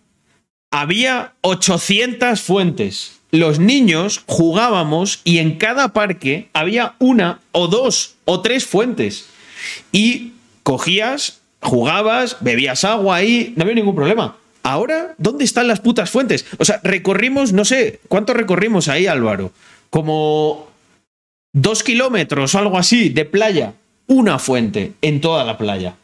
[0.70, 8.42] había 800 fuentes los niños jugábamos y en cada parque había una o dos o
[8.42, 9.28] tres fuentes.
[9.92, 14.38] Y cogías, jugabas, bebías agua ahí, no había ningún problema.
[14.63, 16.46] Ahora, ¿dónde están las putas fuentes?
[16.58, 19.52] O sea, recorrimos, no sé, ¿cuánto recorrimos ahí, Álvaro?
[19.89, 20.69] Como
[21.54, 23.74] dos kilómetros o algo así de playa.
[24.08, 25.96] Una fuente en toda la playa.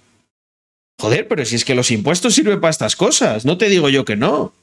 [0.99, 4.05] Joder, pero si es que los impuestos sirven para estas cosas, no te digo yo
[4.05, 4.53] que no.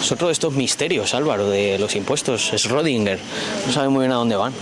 [0.00, 2.52] Es otro de estos misterios, Álvaro, de los impuestos.
[2.52, 3.18] Es Rodinger.
[3.66, 4.52] No sabe muy bien a dónde van.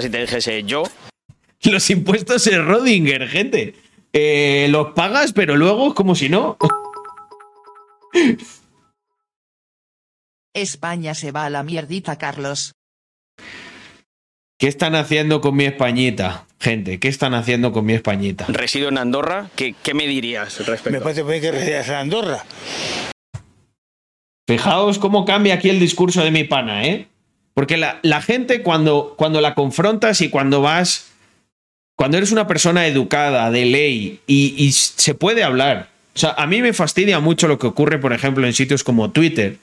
[0.00, 0.84] Si te dijese yo.
[1.64, 3.74] Los impuestos es Rodinger, gente.
[4.12, 6.56] Eh, los pagas, pero luego como si no.
[10.54, 12.72] España se va a la mierdita, Carlos.
[14.58, 16.44] ¿Qué están haciendo con mi Españita?
[16.58, 18.46] Gente, ¿qué están haciendo con mi Españita?
[18.48, 20.90] Resido en Andorra, ¿qué, qué me dirías respecto?
[20.90, 22.44] Me parece bien que residas en Andorra.
[24.48, 27.06] Fijaos cómo cambia aquí el discurso de mi pana, ¿eh?
[27.54, 31.12] Porque la, la gente cuando, cuando la confrontas y cuando vas,
[31.96, 35.88] cuando eres una persona educada, de ley, y, y se puede hablar.
[36.16, 39.12] O sea, a mí me fastidia mucho lo que ocurre, por ejemplo, en sitios como
[39.12, 39.58] Twitter,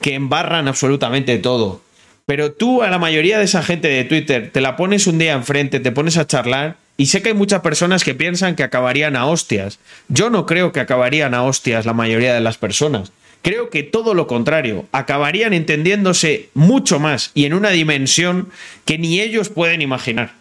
[0.00, 1.82] que embarran absolutamente todo.
[2.28, 5.32] Pero tú a la mayoría de esa gente de Twitter te la pones un día
[5.32, 9.16] enfrente, te pones a charlar y sé que hay muchas personas que piensan que acabarían
[9.16, 9.78] a hostias.
[10.08, 13.12] Yo no creo que acabarían a hostias la mayoría de las personas.
[13.40, 18.50] Creo que todo lo contrario, acabarían entendiéndose mucho más y en una dimensión
[18.84, 20.34] que ni ellos pueden imaginar.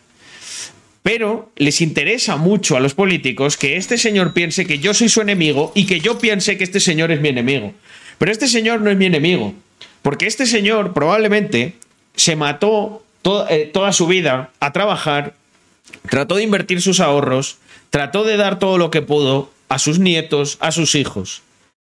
[1.04, 5.22] Pero les interesa mucho a los políticos que este señor piense que yo soy su
[5.22, 7.74] enemigo y que yo piense que este señor es mi enemigo.
[8.18, 9.54] Pero este señor no es mi enemigo.
[10.08, 11.74] Porque este señor probablemente
[12.16, 13.04] se mató
[13.50, 15.34] eh, toda su vida a trabajar,
[16.10, 17.58] trató de invertir sus ahorros,
[17.90, 21.42] trató de dar todo lo que pudo a sus nietos, a sus hijos.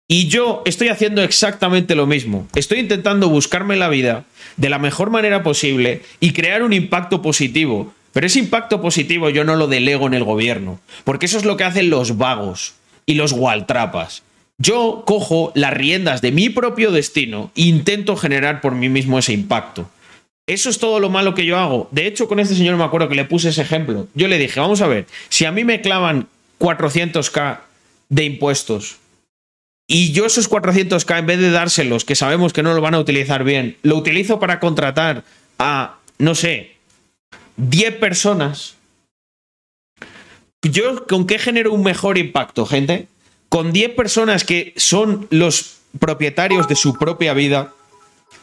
[0.07, 2.47] Y yo estoy haciendo exactamente lo mismo.
[2.53, 4.25] Estoy intentando buscarme la vida
[4.57, 7.95] de la mejor manera posible y crear un impacto positivo.
[8.11, 11.57] Pero ese impacto positivo yo no lo delego en el gobierno, porque eso es lo
[11.57, 12.75] que hacen los vagos
[13.07, 14.21] y los gualtrapas.
[14.63, 19.33] Yo cojo las riendas de mi propio destino e intento generar por mí mismo ese
[19.33, 19.89] impacto.
[20.47, 21.89] Eso es todo lo malo que yo hago.
[21.91, 24.07] De hecho, con este señor me acuerdo que le puse ese ejemplo.
[24.13, 26.27] Yo le dije, vamos a ver, si a mí me clavan
[26.59, 27.59] 400k
[28.07, 28.97] de impuestos
[29.85, 32.99] y yo esos 400k, en vez de dárselos, que sabemos que no lo van a
[32.99, 35.25] utilizar bien, lo utilizo para contratar
[35.59, 36.77] a, no sé,
[37.57, 38.75] 10 personas,
[40.61, 43.07] ¿yo con qué genero un mejor impacto, gente?
[43.53, 47.71] Con 10 personas que son los propietarios de su propia vida,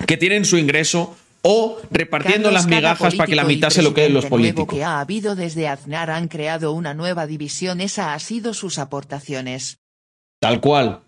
[0.06, 3.92] que tienen su ingreso, o repartiendo Carlos, las migajas para que la mitad se lo
[3.92, 4.72] queden los políticos.
[4.72, 9.80] que ha habido desde Aznar han creado una nueva división, esa ha sido sus aportaciones.
[10.38, 11.00] Tal cual.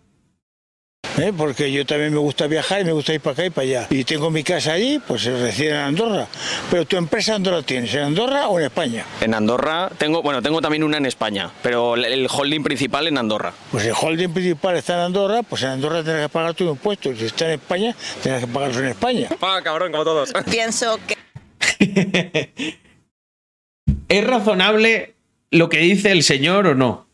[1.18, 1.32] ¿Eh?
[1.36, 3.86] porque yo también me gusta viajar y me gusta ir para acá y para allá.
[3.90, 6.26] Y tengo mi casa allí, pues se reside en Andorra.
[6.70, 7.92] Pero tu empresa, ¿dónde la tienes?
[7.94, 9.04] ¿En Andorra o en España?
[9.20, 13.52] En Andorra tengo, bueno, tengo también una en España, pero el- holding principal en Andorra.
[13.70, 17.18] Pues el holding principal está en Andorra, pues en Andorra tienes que pagar tus impuestos.
[17.18, 19.28] Si está en España, tienes que pagarlos en España.
[19.38, 20.32] Paga, cabrón, como todos.
[20.50, 21.16] Pienso que
[24.08, 25.14] ¿Es razonable
[25.50, 27.06] lo que dice el señor o no?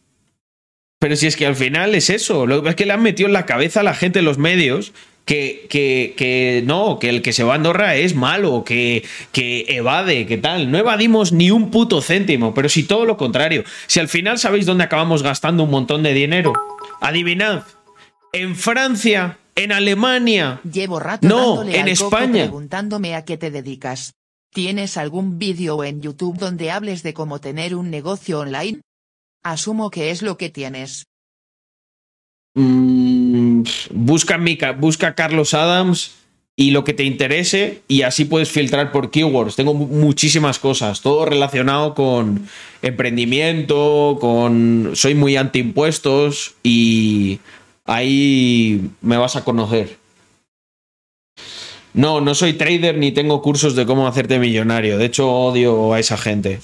[1.00, 3.28] Pero si es que al final es eso, lo que es que le han metido
[3.28, 4.92] en la cabeza a la gente en los medios
[5.24, 9.66] que, que, que no, que el que se va a Andorra es malo, que, que
[9.68, 10.70] evade, que tal.
[10.70, 13.62] No evadimos ni un puto céntimo, pero si todo lo contrario.
[13.86, 16.54] Si al final sabéis dónde acabamos gastando un montón de dinero.
[17.00, 17.62] Adivinad.
[18.32, 20.60] En Francia, en Alemania.
[20.70, 22.44] Llevo rato No, en España.
[22.44, 24.14] preguntándome a qué te dedicas.
[24.52, 28.80] ¿Tienes algún vídeo en YouTube donde hables de cómo tener un negocio online?
[29.44, 31.04] Asumo que es lo que tienes.
[32.54, 36.14] Mm, busca, en mi ca- busca Carlos Adams
[36.56, 39.54] y lo que te interese y así puedes filtrar por keywords.
[39.56, 42.48] Tengo mu- muchísimas cosas, todo relacionado con
[42.82, 44.90] emprendimiento, con...
[44.94, 47.38] Soy muy anti impuestos y
[47.84, 49.98] ahí me vas a conocer.
[51.94, 54.98] No, no soy trader ni tengo cursos de cómo hacerte millonario.
[54.98, 56.60] De hecho, odio a esa gente.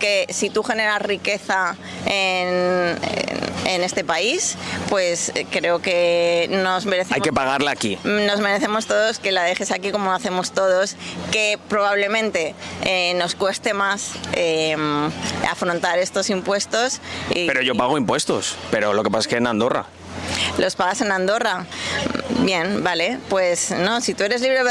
[0.00, 4.56] Que si tú generas riqueza en, en- en este país,
[4.88, 7.14] pues eh, creo que nos merecemos...
[7.16, 7.98] Hay que pagarla aquí.
[8.02, 10.96] Nos merecemos todos que la dejes aquí como lo hacemos todos,
[11.30, 14.74] que probablemente eh, nos cueste más eh,
[15.48, 17.00] afrontar estos impuestos.
[17.32, 19.86] Y, Pero yo pago impuestos, pero lo que pasa es que en Andorra.
[20.58, 21.66] ¿Los pagas en Andorra?
[22.40, 23.18] Bien, vale.
[23.28, 24.70] Pues no, si tú eres libre de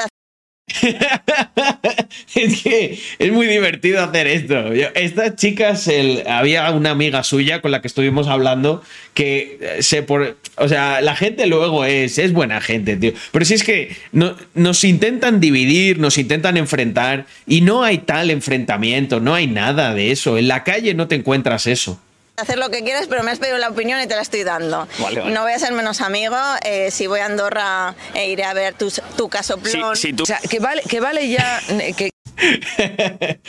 [2.36, 4.72] es que es muy divertido hacer esto.
[4.96, 10.04] Estas chicas, el- había una amiga suya con la que estuvimos hablando que eh, se
[10.04, 13.14] por, o sea, la gente luego es, es buena gente, tío.
[13.32, 18.30] Pero si es que no- nos intentan dividir, nos intentan enfrentar y no hay tal
[18.32, 20.38] enfrentamiento, no hay nada de eso.
[20.38, 22.00] En la calle no te encuentras eso.
[22.42, 24.88] Hacer lo que quieras, pero me has pedido la opinión y te la estoy dando.
[25.00, 25.32] Vale, vale.
[25.34, 26.38] No voy a ser menos amigo.
[26.64, 29.96] eh, si voy a Andorra, eh, iré a ver tu, tu casoplón.
[29.96, 32.10] Si, si tú O sea, que vale, que vale ya eh, que,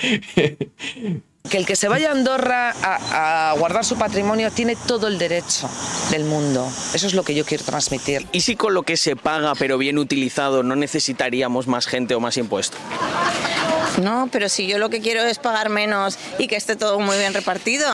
[1.51, 5.19] que el que se vaya a Andorra a, a guardar su patrimonio tiene todo el
[5.19, 5.69] derecho
[6.11, 6.71] del mundo.
[6.95, 8.27] Eso es lo que yo quiero transmitir.
[8.33, 12.21] ¿Y si con lo que se paga, pero bien utilizado, no necesitaríamos más gente o
[12.21, 12.77] más impuesto?
[14.01, 17.19] No, pero si yo lo que quiero es pagar menos y que esté todo muy
[17.19, 17.91] bien repartido.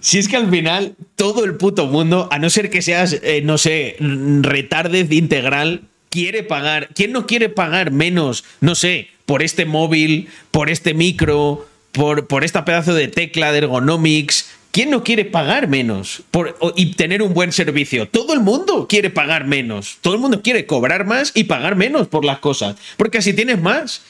[0.00, 3.42] Si es que al final todo el puto mundo, a no ser que seas, eh,
[3.44, 6.88] no sé, retardez integral, quiere pagar.
[6.94, 12.44] ¿Quién no quiere pagar menos, no sé, por este móvil, por este micro, por, por
[12.44, 14.50] esta pedazo de tecla de ergonomics?
[14.72, 18.08] ¿Quién no quiere pagar menos por, y tener un buen servicio?
[18.08, 19.98] Todo el mundo quiere pagar menos.
[20.00, 22.76] Todo el mundo quiere cobrar más y pagar menos por las cosas.
[22.96, 24.02] Porque así tienes más.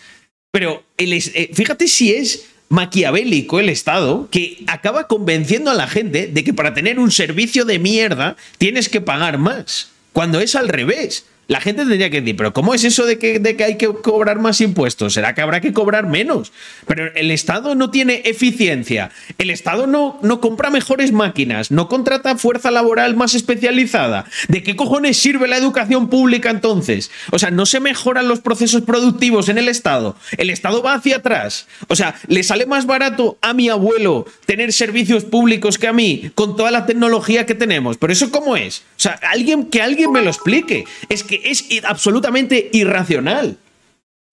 [0.50, 6.44] Pero eh, fíjate si es maquiavélico el Estado que acaba convenciendo a la gente de
[6.44, 9.90] que para tener un servicio de mierda tienes que pagar más.
[10.12, 11.26] Cuando es al revés.
[11.50, 13.88] La gente tendría que decir, pero ¿cómo es eso de que, de que hay que
[13.88, 15.14] cobrar más impuestos?
[15.14, 16.52] ¿Será que habrá que cobrar menos?
[16.86, 19.10] Pero el Estado no tiene eficiencia.
[19.36, 24.26] El Estado no, no compra mejores máquinas, no contrata fuerza laboral más especializada.
[24.46, 27.10] ¿De qué cojones sirve la educación pública entonces?
[27.32, 30.14] O sea, no se mejoran los procesos productivos en el Estado.
[30.38, 31.66] El Estado va hacia atrás.
[31.88, 36.30] O sea, le sale más barato a mi abuelo tener servicios públicos que a mí,
[36.36, 37.96] con toda la tecnología que tenemos.
[37.96, 38.84] Pero eso cómo es?
[38.90, 40.84] O sea, alguien que alguien me lo explique.
[41.08, 43.58] Es que es absolutamente irracional.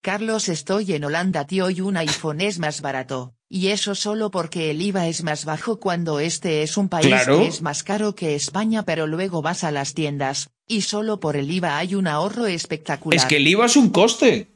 [0.00, 3.34] Carlos, estoy en Holanda, tío, y un iPhone es más barato.
[3.50, 7.38] Y eso solo porque el IVA es más bajo cuando este es un país Claro.
[7.40, 11.36] que es más caro que España, pero luego vas a las tiendas, y solo por
[11.36, 13.16] el IVA hay un ahorro espectacular.
[13.16, 14.48] Es que el IVA es un coste.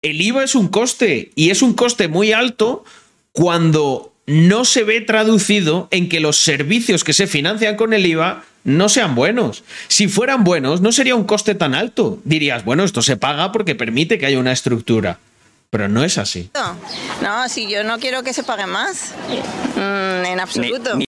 [0.00, 2.84] El IVA es un coste y es un coste muy alto
[3.32, 8.44] cuando no se ve traducido en que los servicios que se financian con el IVA
[8.64, 9.64] no sean buenos.
[9.88, 12.18] Si fueran buenos, no sería un coste tan alto.
[12.24, 15.18] Dirías, bueno, esto se paga porque permite que haya una estructura.
[15.70, 16.50] Pero no es así.
[16.54, 16.76] No,
[17.22, 19.14] no, si yo no quiero que se pague más,
[19.76, 20.96] Mm, en absoluto.
[20.96, 21.04] Ni,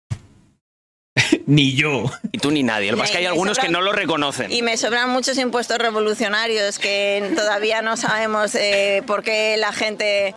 [1.45, 2.09] Ni yo.
[2.33, 2.91] ni tú ni nadie.
[2.91, 4.51] Lo que pasa es que hay algunos que no lo reconocen.
[4.51, 10.35] Y me sobran muchos impuestos revolucionarios que todavía no sabemos eh, por qué la gente...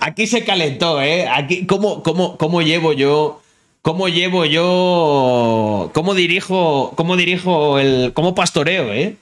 [0.00, 1.28] Aquí se calentó, ¿eh?
[1.28, 3.42] Aquí, ¿cómo, cómo, cómo llevo yo?
[3.86, 5.92] ¿Cómo llevo yo?
[5.94, 6.90] ¿Cómo dirijo?
[6.96, 8.12] ¿Cómo dirijo el.
[8.14, 9.14] ¿Cómo pastoreo, eh?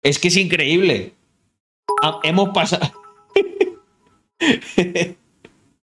[0.00, 1.12] Es que es increíble.
[2.00, 2.92] Ah, hemos pasado.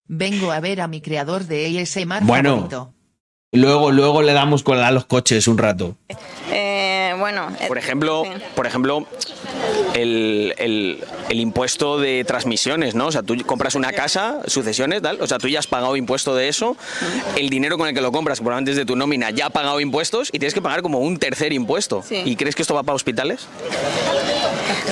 [0.07, 2.55] Vengo a ver a mi creador de ASMR Bueno.
[2.55, 2.95] favorito.
[3.51, 5.97] Luego, luego le damos con a los coches un rato.
[6.53, 6.72] eh,
[7.23, 7.49] bueno...
[7.61, 8.31] eh, Por ejemplo, sí.
[8.55, 9.07] por ejemplo
[9.95, 13.07] el, el- el impuesto de transmisiones, ¿no?
[13.07, 16.35] O sea, tú compras una casa, sucesiones, tal, o sea, tú ya has pagado impuesto
[16.35, 16.77] de eso,
[17.37, 19.51] el dinero con el que lo compras, que probablemente es de tu nómina, ya ha
[19.51, 22.03] pagado impuestos y tienes que pagar como un tercer impuesto.
[22.07, 22.23] Sí.
[22.25, 23.47] ¿Y crees que esto va para hospitales?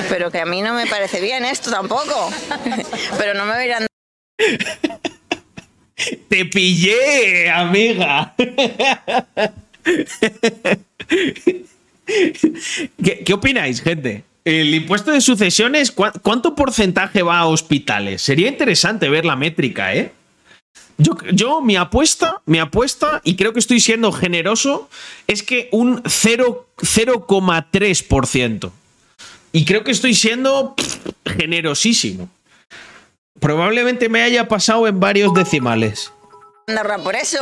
[0.09, 2.31] Pero que a mí no me parece bien esto tampoco.
[3.17, 3.85] Pero no me a
[6.29, 8.33] ¡Te pillé, amiga!
[13.03, 14.23] ¿Qué, qué opináis, gente?
[14.43, 18.21] El impuesto de sucesiones, ¿cuá- ¿cuánto porcentaje va a hospitales?
[18.21, 20.11] Sería interesante ver la métrica, ¿eh?
[20.97, 24.89] Yo, yo, mi apuesta, mi apuesta, y creo que estoy siendo generoso,
[25.27, 28.71] es que un 0 0,3%.
[29.51, 30.97] Y creo que estoy siendo pff,
[31.37, 32.29] generosísimo.
[33.39, 36.11] Probablemente me haya pasado en varios decimales.
[36.67, 37.39] Andorra por eso.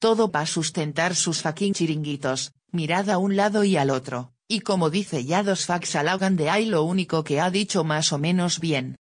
[0.00, 4.90] Todo para sustentar sus fucking chiringuitos, mirad a un lado y al otro, y como
[4.90, 8.18] dice ya dos fax al Logan de ahí lo único que ha dicho más o
[8.18, 8.96] menos bien.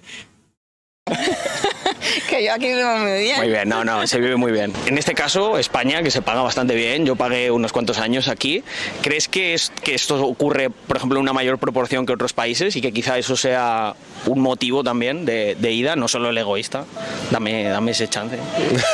[2.43, 3.37] Yo aquí vivo muy bien.
[3.37, 4.73] Muy bien, no, no, se vive muy bien.
[4.87, 8.65] En este caso, España, que se paga bastante bien, yo pagué unos cuantos años aquí,
[9.03, 12.75] ¿crees que, es, que esto ocurre, por ejemplo, en una mayor proporción que otros países
[12.77, 13.95] y que quizá eso sea
[14.27, 16.87] un motivo también de, de ida, no solo el egoísta?
[17.31, 18.39] Dame, dame ese chance.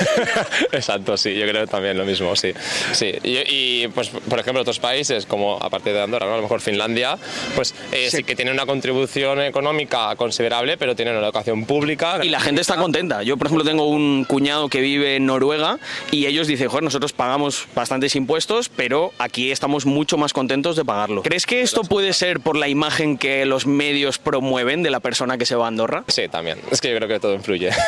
[0.73, 2.53] Exacto, sí, yo creo también lo mismo, sí.
[2.93, 3.15] sí.
[3.23, 6.35] Y, y, pues, por ejemplo, otros países, como aparte de Andorra, ¿no?
[6.35, 7.17] a lo mejor Finlandia,
[7.55, 8.25] pues eh, sí.
[8.25, 12.21] que tienen una contribución económica considerable, pero tienen una educación pública.
[12.23, 13.23] Y la gente está contenta.
[13.23, 15.79] Yo, por ejemplo, tengo un cuñado que vive en Noruega
[16.11, 20.85] y ellos dicen, joder, nosotros pagamos bastantes impuestos, pero aquí estamos mucho más contentos de
[20.85, 21.23] pagarlo.
[21.23, 25.39] ¿Crees que esto puede ser por la imagen que los medios promueven de la persona
[25.39, 26.05] que se va a Andorra?
[26.09, 26.59] Sí, también.
[26.71, 27.71] Es que yo creo que todo influye.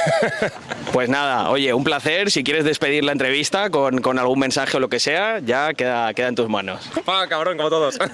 [0.93, 2.31] Pues nada, oye, un placer.
[2.31, 6.15] Si quieres despedir la entrevista con, con algún mensaje o lo que sea, ya queda,
[6.15, 6.91] queda en tus manos.
[7.07, 7.99] ¡Ah, cabrón, como todos!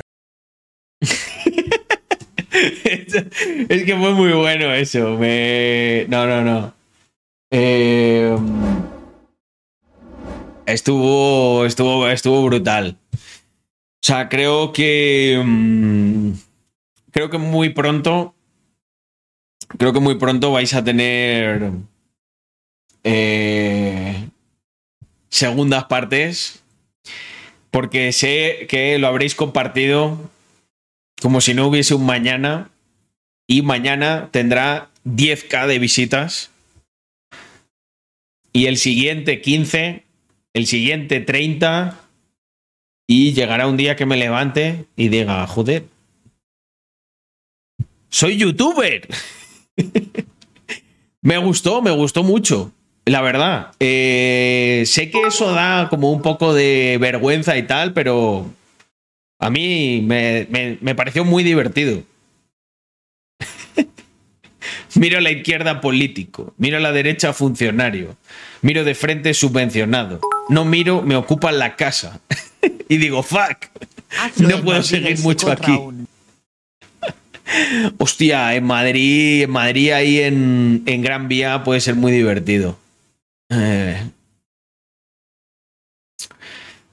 [3.68, 5.16] es que fue muy bueno eso.
[5.16, 6.06] Me...
[6.08, 6.73] No, no, no.
[7.56, 8.36] Eh...
[10.66, 12.96] Estuvo, estuvo, estuvo brutal.
[13.12, 13.18] O
[14.02, 15.40] sea, creo que.
[15.44, 16.32] mm,
[17.12, 18.34] Creo que muy pronto.
[19.78, 21.70] Creo que muy pronto vais a tener.
[23.04, 24.28] eh,
[25.28, 26.64] segundas partes.
[27.70, 30.18] Porque sé que lo habréis compartido
[31.22, 32.70] como si no hubiese un mañana.
[33.46, 36.50] Y mañana tendrá 10k de visitas.
[38.54, 40.04] Y el siguiente 15.
[40.54, 42.00] El siguiente 30.
[43.06, 45.84] Y llegará un día que me levante y diga, joder.
[48.08, 49.06] Soy youtuber.
[51.20, 52.70] Me gustó, me gustó mucho.
[53.06, 53.72] La verdad.
[53.80, 58.44] Eh, sé que eso da como un poco de vergüenza y tal, pero
[59.38, 62.02] a mí me, me- me pareció muy divertido.
[64.96, 68.16] Miro a la izquierda político, miro a la derecha funcionario,
[68.62, 70.20] miro de frente subvencionado.
[70.48, 72.20] No miro, me ocupan la casa.
[72.88, 73.66] y digo, fuck,
[74.18, 75.72] Hazlo no puedo seguir mucho aquí.
[77.98, 82.78] Hostia, en Madrid, en Madrid ahí en, en Gran Vía puede ser muy divertido.
[83.50, 84.02] Eh,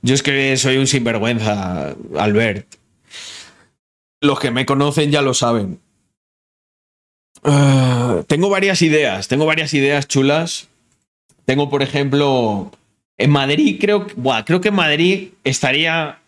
[0.02, 2.68] Yo es que soy un sinvergüenza, Albert.
[4.20, 5.80] Los que me conocen ya lo saben.
[7.44, 10.68] Ah, tengo varias ideas, tengo varias ideas chulas.
[11.46, 12.72] Tengo, por ejemplo,
[13.18, 14.08] en Madrid creo,
[14.46, 16.22] creo que en Madrid estaría,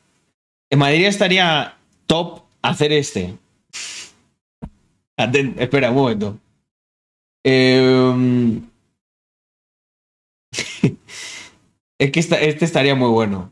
[0.70, 3.38] en Madrid estaría top hacer este.
[5.18, 6.38] Espera un momento.
[7.44, 8.62] Eh,
[12.00, 13.52] es que este estaría muy bueno.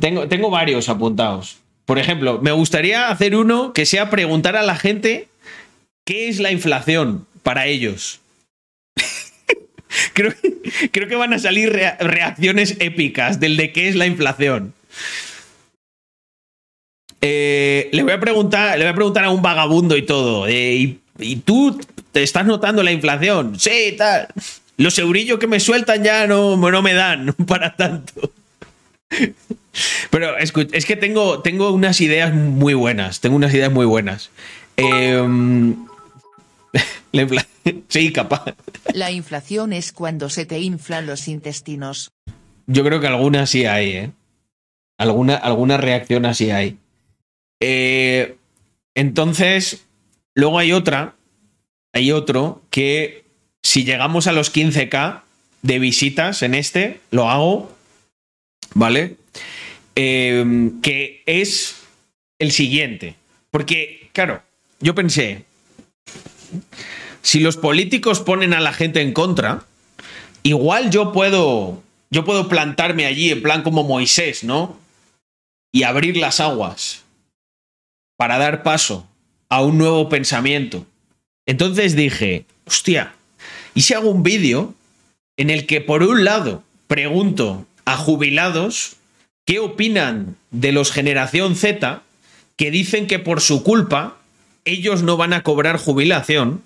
[0.00, 1.58] Tengo, tengo varios apuntados.
[1.88, 5.28] Por ejemplo, me gustaría hacer uno que sea preguntar a la gente
[6.04, 8.20] qué es la inflación para ellos.
[10.12, 14.04] creo, que- creo que van a salir rea- reacciones épicas del de qué es la
[14.04, 14.74] inflación.
[17.22, 20.46] Eh, le voy a preguntar, le voy a preguntar a un vagabundo y todo.
[20.46, 21.80] eh, ¿y, y tú
[22.12, 23.58] te estás notando la inflación?
[23.58, 24.28] Sí, tal.
[24.76, 28.30] Los eurillos que me sueltan ya no, no me dan para tanto.
[30.10, 30.52] Pero es
[30.86, 33.20] que tengo, tengo unas ideas muy buenas.
[33.20, 34.30] Tengo unas ideas muy buenas.
[37.12, 37.46] Infla-
[37.88, 38.54] sí, capaz.
[38.92, 42.10] La inflación es cuando se te inflan los intestinos.
[42.66, 44.10] Yo creo que alguna sí hay, ¿eh?
[44.98, 46.76] Alguna, alguna reacción así hay.
[47.60, 48.36] Eh,
[48.94, 49.84] entonces,
[50.34, 51.14] luego hay otra,
[51.92, 53.24] hay otro que
[53.62, 55.22] si llegamos a los 15k
[55.62, 57.74] de visitas en este, lo hago,
[58.74, 59.16] ¿vale?
[59.94, 61.76] Eh, que es
[62.38, 63.16] el siguiente.
[63.50, 64.42] Porque, claro,
[64.80, 65.44] yo pensé,
[67.22, 69.64] si los políticos ponen a la gente en contra,
[70.42, 74.78] igual yo puedo yo puedo plantarme allí en plan como Moisés, ¿no?
[75.72, 77.04] Y abrir las aguas
[78.16, 79.06] para dar paso
[79.48, 80.86] a un nuevo pensamiento.
[81.46, 83.14] Entonces dije, hostia,
[83.74, 84.74] ¿y si hago un vídeo
[85.36, 88.96] en el que por un lado pregunto a jubilados
[89.44, 92.02] qué opinan de los generación Z
[92.56, 94.16] que dicen que por su culpa
[94.64, 96.62] ellos no van a cobrar jubilación?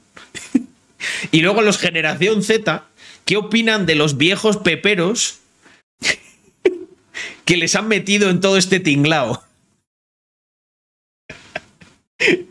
[1.32, 2.84] y luego los generación Z
[3.24, 5.40] ¿Qué opinan de los viejos peperos
[7.44, 9.42] que les han metido en todo este tinglao?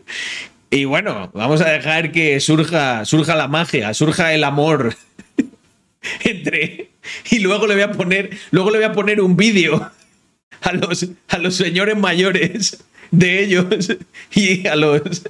[0.74, 4.96] Y bueno, vamos a dejar que surja, surja la magia, surja el amor
[6.24, 6.91] entre.
[7.30, 9.90] Y luego le voy a poner, luego le voy a poner un vídeo
[10.60, 13.92] a los, a los señores mayores de ellos
[14.34, 15.22] y a los.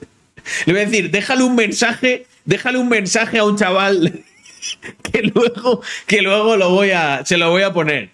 [0.67, 4.25] Le voy a decir, déjale un mensaje, déjale un mensaje a un chaval
[5.13, 8.11] que luego, que luego lo voy a, se lo voy a poner.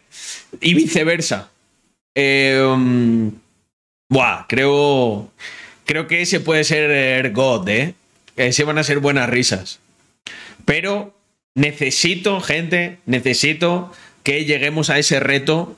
[0.60, 1.50] Y viceversa.
[2.14, 2.60] Eh,
[4.08, 5.30] buah, creo,
[5.84, 7.94] creo que ese puede ser God, ¿eh?
[8.36, 9.80] Ese van a ser buenas risas.
[10.64, 11.17] Pero
[11.58, 13.92] necesito, gente, necesito
[14.22, 15.76] que lleguemos a ese reto.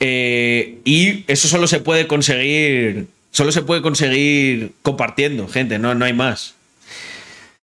[0.00, 6.04] Eh, y eso solo se puede conseguir, solo se puede conseguir compartiendo, gente, no, no
[6.04, 6.54] hay más.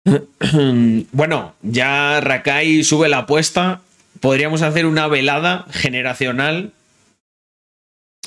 [1.12, 3.82] Bueno, ya Rakai sube la apuesta.
[4.20, 6.72] Podríamos hacer una velada generacional.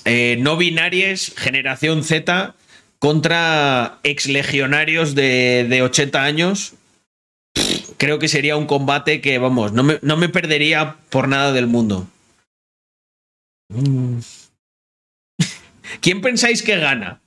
[0.05, 2.55] eh, no binarias, generación Z,
[2.99, 6.75] contra exlegionarios de, de 80 años.
[7.99, 11.67] Creo que sería un combate que, vamos, no me, no me perdería por nada del
[11.67, 12.07] mundo.
[13.69, 14.19] Mm.
[16.01, 17.21] ¿Quién pensáis que gana?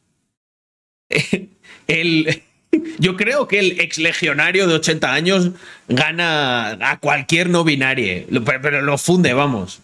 [1.88, 2.42] El,
[3.00, 5.52] yo creo que el ex legionario de 80 años
[5.90, 8.26] gana a cualquier no binario,
[8.62, 9.82] pero, lo funde, vamos.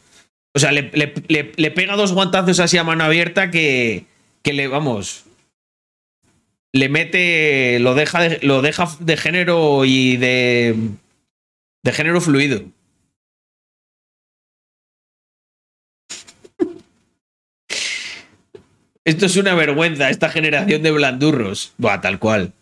[0.55, 4.05] O sea, le, le- le- le pega dos guantazos así a mano abierta que,
[4.41, 5.25] que le, vamos,
[6.74, 10.76] le mete, lo deja de, lo deja de género y de,
[11.84, 12.61] de género fluido.
[19.05, 21.74] Esto es una vergüenza, esta generación de blandurros.
[21.78, 22.53] Buah, tal cual.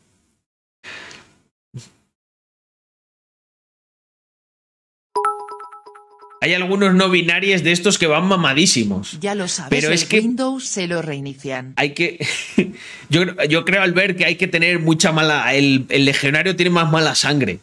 [6.46, 9.18] Hay algunos no binarios de estos que van mamadísimos.
[9.20, 11.74] Ya lo sabes, Pero el es que- Windows se lo reinician.
[11.76, 12.24] Hay que.
[13.10, 15.56] yo, yo creo, al ver que hay que tener mucha mala.
[15.56, 17.62] El, el legionario tiene más mala sangre.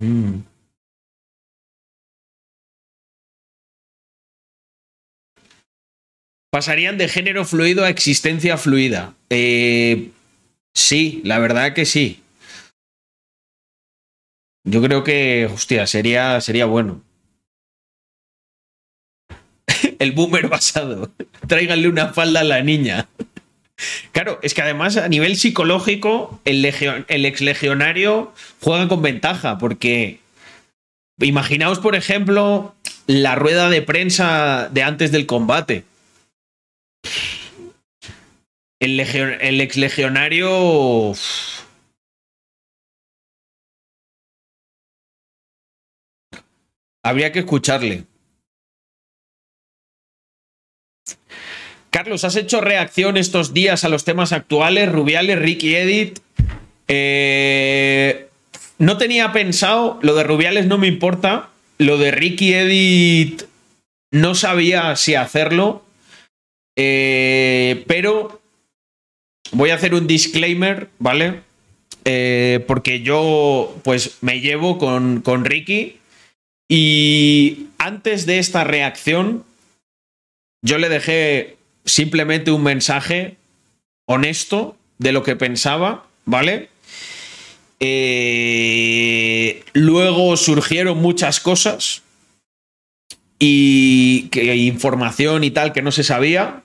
[0.00, 0.40] Mm.
[6.50, 9.14] Pasarían de género fluido a existencia fluida.
[9.30, 10.10] Eh,
[10.74, 12.22] sí, la verdad que sí.
[14.64, 17.02] Yo creo que, hostia, sería, sería bueno.
[19.98, 21.10] El boomer basado.
[21.46, 23.08] Tráiganle una falda a la niña.
[24.12, 29.58] Claro, es que además a nivel psicológico, el, legio- el ex legionario juega con ventaja,
[29.58, 30.18] porque
[31.20, 32.74] imaginaos, por ejemplo,
[33.06, 35.84] la rueda de prensa de antes del combate.
[38.80, 41.12] El, legio- el ex legionario.
[47.08, 48.04] Habría que escucharle.
[51.88, 54.92] Carlos, ¿has hecho reacción estos días a los temas actuales?
[54.92, 56.18] Rubiales, Ricky Edit.
[56.86, 58.28] Eh,
[58.76, 61.48] no tenía pensado, lo de Rubiales no me importa.
[61.78, 63.44] Lo de Ricky Edit
[64.10, 65.86] no sabía si hacerlo.
[66.76, 68.42] Eh, pero
[69.52, 71.40] voy a hacer un disclaimer, ¿vale?
[72.04, 75.98] Eh, porque yo, pues, me llevo con, con Ricky.
[76.68, 79.44] Y antes de esta reacción,
[80.62, 83.36] yo le dejé simplemente un mensaje
[84.06, 86.68] honesto de lo que pensaba, ¿vale?
[87.80, 92.02] Eh, luego surgieron muchas cosas
[93.38, 94.28] y
[94.66, 96.62] información y tal que no se sabía.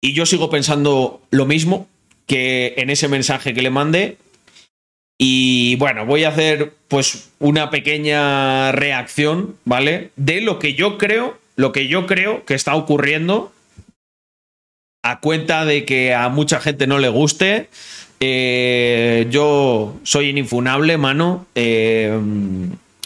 [0.00, 1.88] Y yo sigo pensando lo mismo
[2.26, 4.18] que en ese mensaje que le mandé.
[5.18, 10.10] Y bueno, voy a hacer pues una pequeña reacción, ¿vale?
[10.16, 13.52] De lo que yo creo, lo que yo creo que está ocurriendo
[15.02, 17.68] a cuenta de que a mucha gente no le guste.
[18.20, 21.46] Eh, yo soy ininfunable, mano.
[21.54, 22.18] Eh,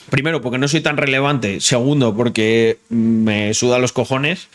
[0.09, 1.61] primero, porque no soy tan relevante.
[1.61, 4.49] Segundo, porque me suda los cojones.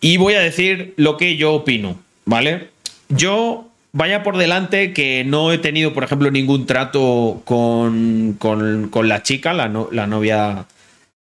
[0.00, 2.68] Y voy a decir lo que yo opino, ¿vale?
[3.08, 9.08] Yo vaya por delante que no he tenido, por ejemplo, ningún trato con, con- con
[9.08, 10.66] la chica, la, no- la novia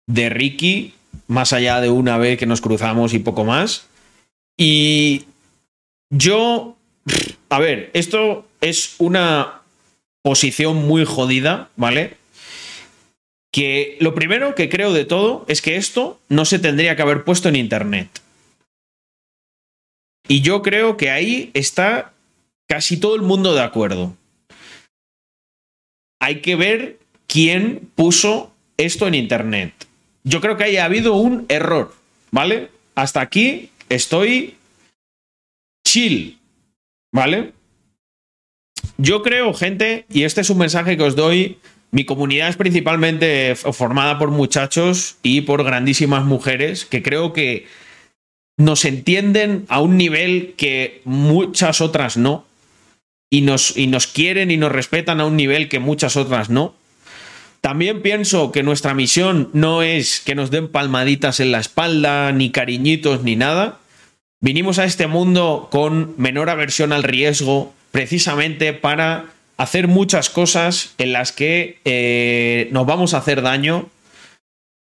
[0.08, 0.92] de Ricky,
[1.28, 3.86] más allá de una vez que nos cruzamos y poco más.
[4.58, 5.26] Y
[6.10, 6.76] yo,
[7.48, 9.60] a ver, esto es una
[10.22, 12.16] posición muy jodida, ¿vale?
[13.52, 17.22] Que lo primero que creo de todo es que esto no se tendría que haber
[17.22, 18.08] puesto en internet.
[20.28, 22.12] Y yo creo que ahí está
[22.68, 24.16] casi todo el mundo de acuerdo.
[26.20, 29.72] Hay que ver quién puso esto en internet.
[30.24, 31.94] Yo creo que ahí ha habido un error,
[32.30, 32.70] ¿vale?
[32.94, 34.56] Hasta aquí estoy
[35.86, 36.38] chill,
[37.12, 37.52] ¿vale?
[38.98, 41.58] Yo creo, gente, y este es un mensaje que os doy,
[41.90, 47.66] mi comunidad es principalmente formada por muchachos y por grandísimas mujeres que creo que
[48.58, 52.45] nos entienden a un nivel que muchas otras no.
[53.30, 56.74] Y nos, y nos quieren y nos respetan a un nivel que muchas otras no.
[57.60, 62.50] También pienso que nuestra misión no es que nos den palmaditas en la espalda, ni
[62.50, 63.80] cariñitos, ni nada.
[64.40, 71.12] Vinimos a este mundo con menor aversión al riesgo, precisamente para hacer muchas cosas en
[71.12, 73.88] las que eh, nos vamos a hacer daño,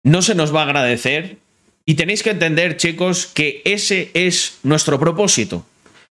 [0.04, 1.38] no se nos va a agradecer.
[1.86, 5.64] Y tenéis que entender, chicos, que ese es nuestro propósito.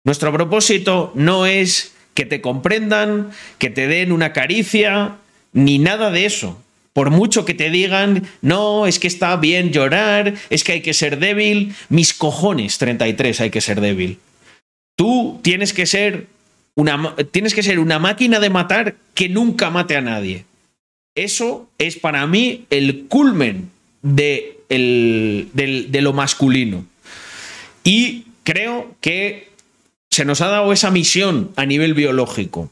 [0.05, 5.17] Nuestro propósito no es que te comprendan, que te den una caricia,
[5.53, 6.63] ni nada de eso.
[6.93, 10.93] Por mucho que te digan, no, es que está bien llorar, es que hay que
[10.93, 14.19] ser débil, mis cojones 33 hay que ser débil.
[14.97, 16.27] Tú tienes que ser
[16.75, 20.45] una, tienes que ser una máquina de matar que nunca mate a nadie.
[21.15, 23.71] Eso es para mí el culmen
[24.03, 26.85] de, el- del- de lo masculino.
[27.85, 29.49] Y creo que
[30.11, 32.71] se nos ha dado esa misión a nivel biológico.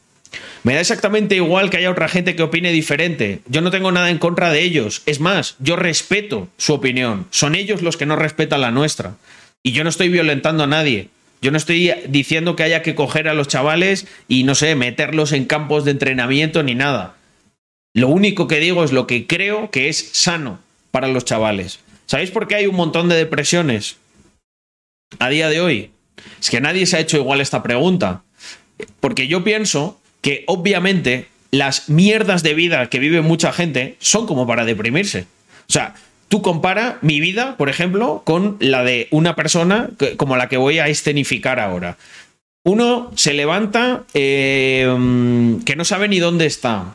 [0.64, 3.40] Me da exactamente igual que haya otra gente que opine diferente.
[3.46, 5.02] Yo no tengo nada en contra de ellos.
[5.06, 7.26] Es más, yo respeto su opinión.
[7.30, 9.14] Son ellos los que no respetan la nuestra.
[9.62, 11.08] Y yo no estoy violentando a nadie.
[11.40, 15.32] Yo no estoy diciendo que haya que coger a los chavales y, no sé, meterlos
[15.32, 17.14] en campos de entrenamiento ni nada.
[17.94, 20.58] Lo único que digo es lo que creo que es sano
[20.90, 21.78] para los chavales.
[22.06, 23.96] ¿Sabéis por qué hay un montón de depresiones
[25.20, 25.90] a día de hoy?
[26.40, 28.22] Es que nadie se ha hecho igual esta pregunta.
[29.00, 34.46] Porque yo pienso que obviamente las mierdas de vida que vive mucha gente son como
[34.46, 35.26] para deprimirse.
[35.68, 35.94] O sea,
[36.28, 40.78] tú compara mi vida, por ejemplo, con la de una persona como la que voy
[40.78, 41.96] a escenificar ahora.
[42.64, 46.94] Uno se levanta mm, que no sabe ni dónde está.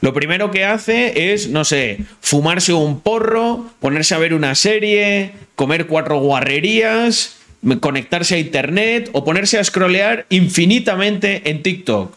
[0.00, 5.32] Lo primero que hace es, no sé, fumarse un porro, ponerse a ver una serie,
[5.56, 7.37] comer cuatro guarrerías,
[7.80, 12.14] conectarse a internet o ponerse a scrollear infinitamente en TikTok.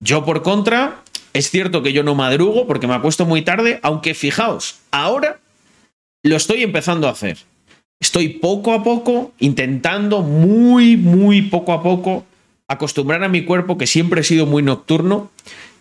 [0.00, 4.14] Yo, por contra, es cierto que yo no madrugo porque me acuesto muy tarde, aunque
[4.14, 5.38] fijaos, ahora
[6.22, 7.38] lo estoy empezando a hacer.
[8.00, 12.24] Estoy poco a poco intentando, muy, muy poco a poco,
[12.68, 15.30] acostumbrar a mi cuerpo, que siempre he sido muy nocturno,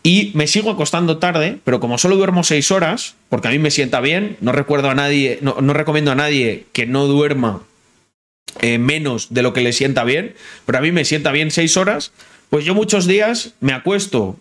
[0.02, 3.72] y me sigo acostando tarde, pero como solo duermo seis horas, porque a mí me
[3.72, 7.64] sienta bien, no recuerdo a nadie, no, no recomiendo a nadie que no duerma
[8.62, 10.36] eh, menos de lo que le sienta bien,
[10.66, 12.12] pero a mí me sienta bien seis horas,
[12.50, 14.38] pues yo muchos días me acuesto,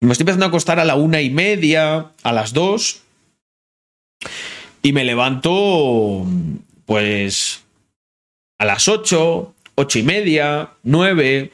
[0.00, 3.02] me estoy empezando a acostar a la una y media, a las dos,
[4.82, 6.26] y me levanto
[6.86, 7.62] pues
[8.58, 11.52] a las 8, 8 y media, 9.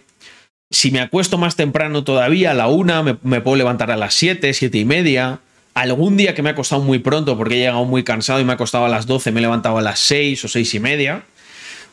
[0.71, 4.53] Si me acuesto más temprano todavía, a la 1, me, puedo levantar a las 7,
[4.55, 5.41] 7 y media.
[5.75, 8.53] Algún día que me ha acostado muy pronto porque he llegado muy cansado y me
[8.53, 11.25] ha acostado a las 12, me he levantado a las 6 o 6 y media.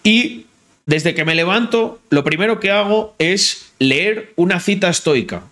[0.03, 0.45] Y
[0.85, 5.43] desde que me levanto, lo primero que hago es leer una cita estoica.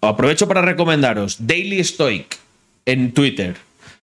[0.00, 2.38] Aprovecho para recomendaros Daily Stoic
[2.86, 3.56] en Twitter.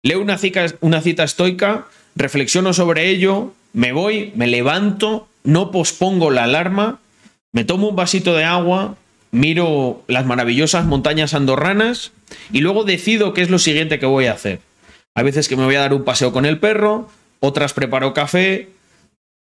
[0.03, 1.87] Leo una cita, una cita estoica,
[2.17, 7.01] reflexiono sobre ello, me voy, me levanto, no pospongo la alarma,
[7.53, 8.97] me tomo un vasito de agua,
[9.31, 12.13] miro las maravillosas montañas andorranas
[12.53, 14.61] y luego decido qué es lo siguiente que voy a hacer.
[15.15, 17.09] Hay veces que me voy a dar un paseo con el perro,
[17.41, 18.71] otras preparo café,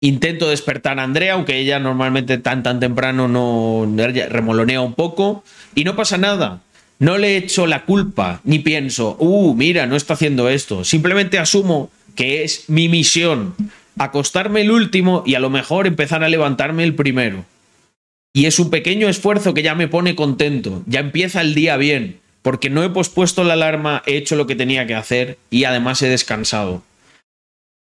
[0.02, 3.88] intento despertar a Andrea, aunque ella normalmente tan tan temprano no
[4.30, 5.44] remolonea un poco
[5.76, 6.62] y no pasa nada.
[7.00, 10.84] No le echo la culpa, ni pienso, uh, mira, no está haciendo esto.
[10.84, 13.56] Simplemente asumo que es mi misión
[13.98, 17.46] acostarme el último y a lo mejor empezar a levantarme el primero.
[18.34, 22.20] Y es un pequeño esfuerzo que ya me pone contento, ya empieza el día bien,
[22.42, 26.02] porque no he pospuesto la alarma, he hecho lo que tenía que hacer y además
[26.02, 26.84] he descansado.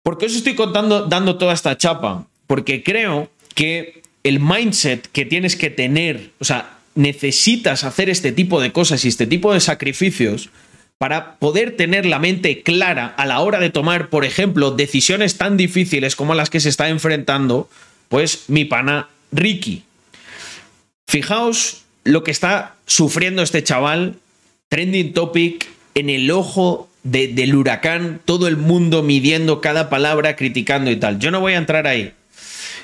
[0.04, 2.26] ¿Por qué os estoy contando, dando toda esta chapa?
[2.48, 8.60] Porque creo que el mindset que tienes que tener, o sea, necesitas hacer este tipo
[8.62, 10.50] de cosas y este tipo de sacrificios
[10.98, 15.58] para poder tener la mente clara a la hora de tomar, por ejemplo, decisiones tan
[15.58, 17.70] difíciles como las que se está enfrentando,
[18.08, 19.84] pues mi pana Ricky.
[21.08, 24.18] Fijaos lo que está sufriendo este chaval,
[24.70, 30.92] trending topic, en el ojo de- del huracán, todo el mundo midiendo cada palabra, criticando
[30.92, 31.20] y tal.
[31.20, 32.14] Yo no voy a entrar ahí.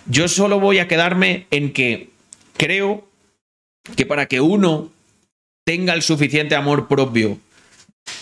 [0.06, 2.10] Yo solo voy a quedarme en que
[2.56, 3.08] creo
[3.96, 4.92] que para que uno
[5.66, 7.38] tenga el suficiente amor propio,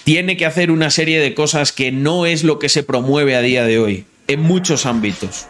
[0.03, 3.41] tiene que hacer una serie de cosas que no es lo que se promueve a
[3.41, 5.45] día de hoy, en muchos ámbitos.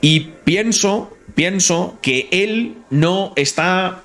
[0.00, 4.02] Y pienso, pienso que él no está,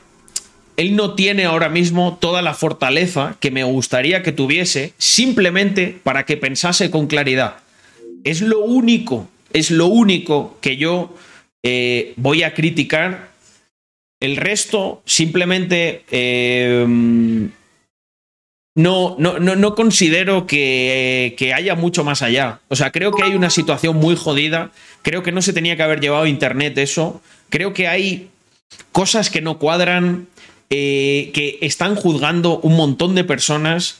[0.77, 6.25] él no tiene ahora mismo toda la fortaleza que me gustaría que tuviese simplemente para
[6.25, 7.57] que pensase con claridad.
[8.23, 11.15] Es lo único, es lo único que yo
[11.61, 13.29] eh, voy a criticar.
[14.19, 16.85] El resto simplemente eh,
[18.75, 22.61] no, no, no, no considero que, que haya mucho más allá.
[22.69, 24.71] O sea, creo que hay una situación muy jodida.
[25.03, 27.21] Creo que no se tenía que haber llevado internet eso.
[27.49, 28.29] Creo que hay
[28.91, 30.27] cosas que no cuadran,
[30.69, 33.97] eh, que están juzgando un montón de personas.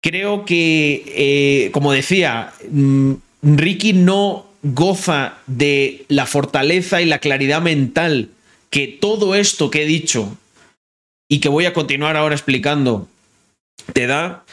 [0.00, 3.12] Creo que, eh, como decía, mm,
[3.42, 8.30] Ricky no goza de la fortaleza y la claridad mental
[8.70, 10.36] que todo esto que he dicho
[11.28, 13.06] y que voy a continuar ahora explicando
[13.92, 14.44] te da.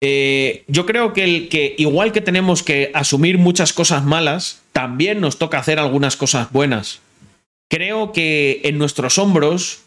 [0.00, 5.20] Eh, yo creo que, el, que igual que tenemos que asumir muchas cosas malas, también
[5.20, 7.00] nos toca hacer algunas cosas buenas.
[7.68, 9.80] Creo que en nuestros hombros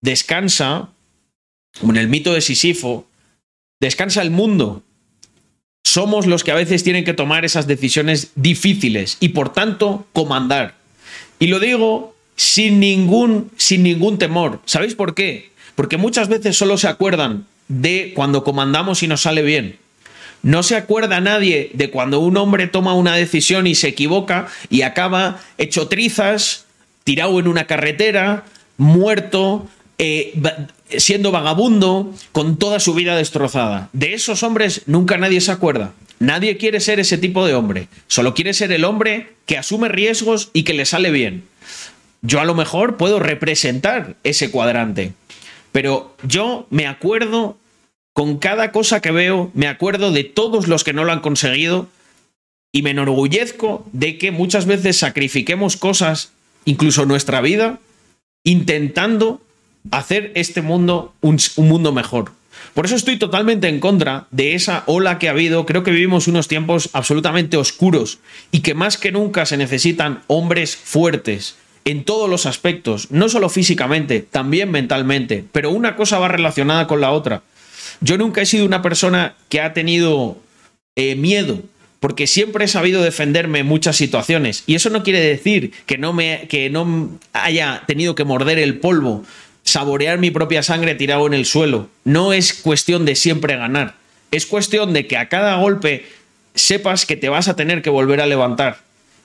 [0.00, 0.88] descansa,
[1.80, 3.06] como en el mito de Sisifo,
[3.80, 4.82] descansa el mundo.
[5.84, 10.74] Somos los que a veces tienen que tomar esas decisiones difíciles y por tanto comandar.
[11.38, 14.60] Y lo digo sin ningún, sin ningún temor.
[14.64, 15.50] ¿Sabéis por qué?
[15.74, 19.78] Porque muchas veces solo se acuerdan de cuando comandamos y nos sale bien.
[20.42, 24.82] No se acuerda nadie de cuando un hombre toma una decisión y se equivoca y
[24.82, 26.66] acaba hecho trizas,
[27.02, 28.44] tirado en una carretera,
[28.76, 29.68] muerto,
[29.98, 30.32] eh,
[30.96, 33.90] siendo vagabundo, con toda su vida destrozada.
[33.92, 35.92] De esos hombres nunca nadie se acuerda.
[36.20, 37.88] Nadie quiere ser ese tipo de hombre.
[38.06, 41.44] Solo quiere ser el hombre que asume riesgos y que le sale bien.
[42.22, 45.12] Yo a lo mejor puedo representar ese cuadrante,
[45.70, 47.56] pero yo me acuerdo
[48.12, 51.88] con cada cosa que veo me acuerdo de todos los que no lo han conseguido
[52.72, 56.32] y me enorgullezco de que muchas veces sacrifiquemos cosas,
[56.64, 57.78] incluso nuestra vida,
[58.42, 59.40] intentando
[59.90, 62.32] hacer este mundo un, un mundo mejor.
[62.74, 65.66] Por eso estoy totalmente en contra de esa ola que ha habido.
[65.66, 68.18] Creo que vivimos unos tiempos absolutamente oscuros
[68.50, 73.48] y que más que nunca se necesitan hombres fuertes en todos los aspectos, no solo
[73.48, 77.42] físicamente, también mentalmente, pero una cosa va relacionada con la otra.
[78.02, 80.36] Yo nunca he sido una persona que ha tenido
[80.96, 81.62] eh, miedo,
[81.98, 84.64] porque siempre he sabido defenderme en muchas situaciones.
[84.66, 88.78] Y eso no quiere decir que no, me, que no haya tenido que morder el
[88.78, 89.24] polvo,
[89.68, 91.88] saborear mi propia sangre tirado en el suelo.
[92.04, 93.94] No es cuestión de siempre ganar.
[94.30, 96.06] Es cuestión de que a cada golpe
[96.54, 98.78] sepas que te vas a tener que volver a levantar.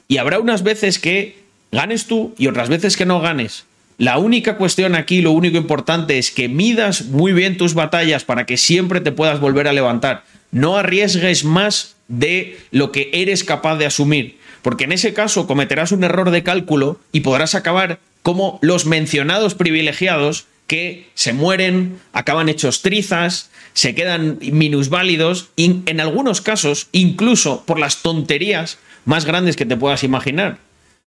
[0.08, 1.38] Y habrá unas veces que
[1.72, 3.66] ganes tú y otras veces que no ganes.
[3.98, 8.46] La única cuestión aquí, lo único importante es que midas muy bien tus batallas para
[8.46, 10.24] que siempre te puedas volver a levantar.
[10.52, 15.92] No arriesgues más de lo que eres capaz de asumir, porque en ese caso cometerás
[15.92, 22.50] un error de cálculo y podrás acabar como los mencionados privilegiados que se mueren, acaban
[22.50, 29.56] hechos trizas, se quedan minusválidos y en algunos casos incluso por las tonterías más grandes
[29.56, 30.58] que te puedas imaginar.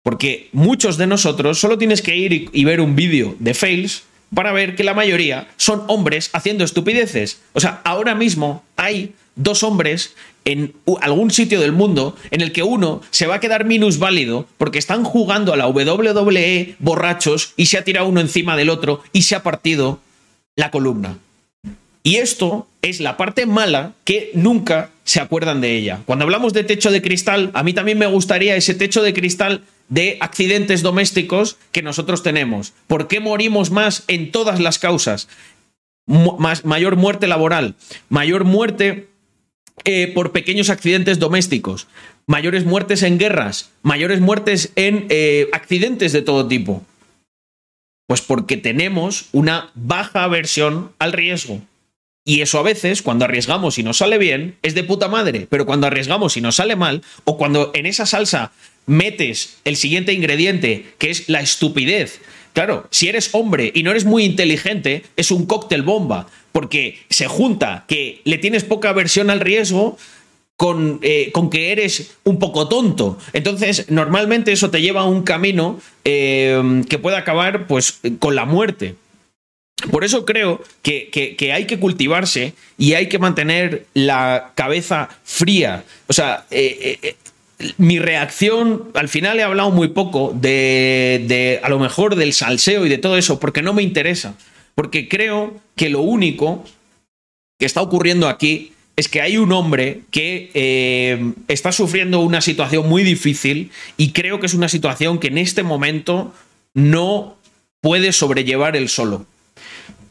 [0.02, 4.04] Porque muchos de nosotros solo tienes que ir y ver un vídeo de fails
[4.34, 7.40] para ver que la mayoría son hombres haciendo estupideces.
[7.52, 10.14] O sea, ahora mismo hay dos hombres
[10.44, 14.78] en algún sitio del mundo en el que uno se va a quedar minusválido porque
[14.78, 19.22] están jugando a la WWE borrachos y se ha tirado uno encima del otro y
[19.22, 20.00] se ha partido
[20.56, 21.18] la columna.
[22.02, 26.00] Y esto es la parte mala que nunca se acuerdan de ella.
[26.06, 29.62] Cuando hablamos de techo de cristal, a mí también me gustaría ese techo de cristal
[29.90, 32.72] de accidentes domésticos que nosotros tenemos.
[32.86, 35.28] ¿Por qué morimos más en todas las causas?
[36.64, 37.76] mayor muerte laboral,
[38.08, 39.09] mayor muerte
[40.14, 41.86] por pequeños accidentes domésticos,
[42.26, 46.84] mayores muertes en guerras, mayores muertes en eh, accidentes de todo tipo.
[48.06, 51.60] Pues porque tenemos una baja aversión al riesgo.
[52.24, 55.46] Y eso a veces, cuando arriesgamos y nos sale bien, es de puta madre.
[55.48, 58.52] Pero cuando arriesgamos y nos sale mal, o cuando en esa salsa
[58.86, 62.20] metes el siguiente ingrediente, que es la estupidez.
[62.52, 67.26] Claro, si eres hombre y no eres muy inteligente, es un cóctel bomba, porque se
[67.26, 69.98] junta que le tienes poca aversión al riesgo
[70.57, 73.18] con, eh, con, que eres un poco tonto.
[73.32, 78.44] Entonces, normalmente eso te lleva a un camino eh, que puede acabar pues, con la
[78.44, 78.94] muerte.
[79.90, 85.84] Por eso creo que, que, hay que cultivarse y hay que mantener la cabeza fría.
[86.09, 87.16] O sea, eh,
[87.78, 92.84] mi reacción, al final he hablado muy poco de, de, a lo mejor del salseo
[92.84, 94.34] y de todo eso, porque no me interesa.
[94.80, 96.64] Porque creo que lo único
[97.58, 102.88] que está ocurriendo aquí es que hay un hombre que eh, está sufriendo una situación
[102.88, 106.32] muy difícil y creo que es una situación que en este momento
[106.72, 107.36] no
[107.82, 109.26] puede sobrellevar él solo.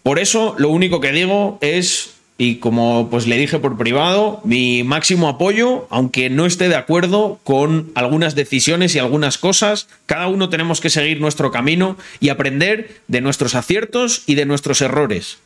[0.03, 4.84] Por eso lo único que digo es y como pues le dije por privado, mi
[4.84, 10.48] máximo apoyo, aunque no esté de acuerdo con algunas decisiones y algunas cosas, cada uno
[10.48, 15.40] tenemos que seguir nuestro camino y aprender de nuestros aciertos y de nuestros errores.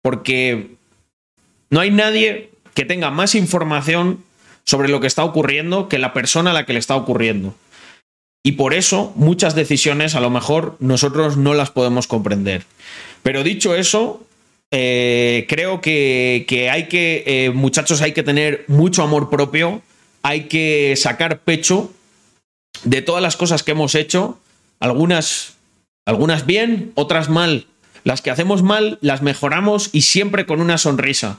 [0.00, 0.76] Porque
[1.68, 4.24] no hay nadie que tenga más información
[4.64, 7.54] sobre lo que está ocurriendo que la persona a la que le está ocurriendo.
[8.42, 12.64] Y por eso muchas decisiones a lo mejor nosotros no las podemos comprender.
[13.22, 14.26] Pero dicho eso,
[14.74, 19.82] eh, creo que, hay que, eh, muchachos, hay que tener mucho amor propio,
[20.22, 21.92] hay que sacar pecho
[22.82, 24.40] de todas las cosas que hemos hecho,
[24.80, 25.56] algunas,
[26.06, 27.66] algunas bien, otras mal.
[28.02, 31.38] Las que hacemos mal las mejoramos y siempre con una sonrisa.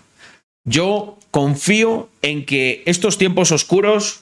[0.63, 4.21] Yo confío en que estos tiempos oscuros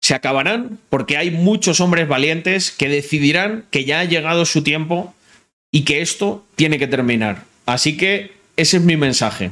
[0.00, 5.12] se acabarán porque hay muchos hombres valientes que decidirán que ya ha llegado su tiempo
[5.72, 7.44] y que esto tiene que terminar.
[7.66, 9.50] Así que ese es mi mensaje.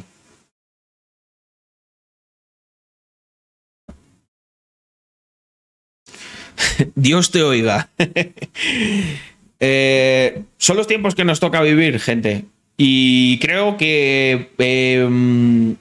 [6.95, 7.91] Dios te oiga.
[9.65, 12.47] Eh, son los tiempos que nos toca vivir, gente.
[12.77, 15.77] Y creo que em,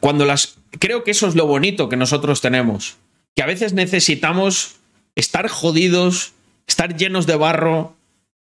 [0.00, 0.58] cuando las.
[0.78, 2.98] Creo que eso es lo bonito que nosotros tenemos.
[3.34, 4.76] Que a veces necesitamos
[5.14, 6.34] estar jodidos,
[6.66, 7.96] estar llenos de barro,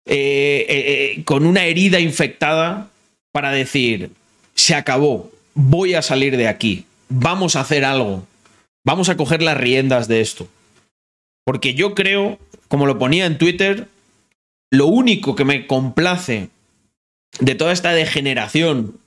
[0.06, 2.90] eh, eh, con una herida infectada
[3.34, 4.12] para decir,
[4.56, 8.26] se acabó, voy a salir de aquí, vamos a hacer algo,
[8.86, 10.48] vamos a coger las riendas de esto.
[11.44, 13.88] Porque yo creo, como lo ponía en Twitter,
[14.72, 16.50] lo único que me complace
[17.40, 19.00] de toda esta degeneración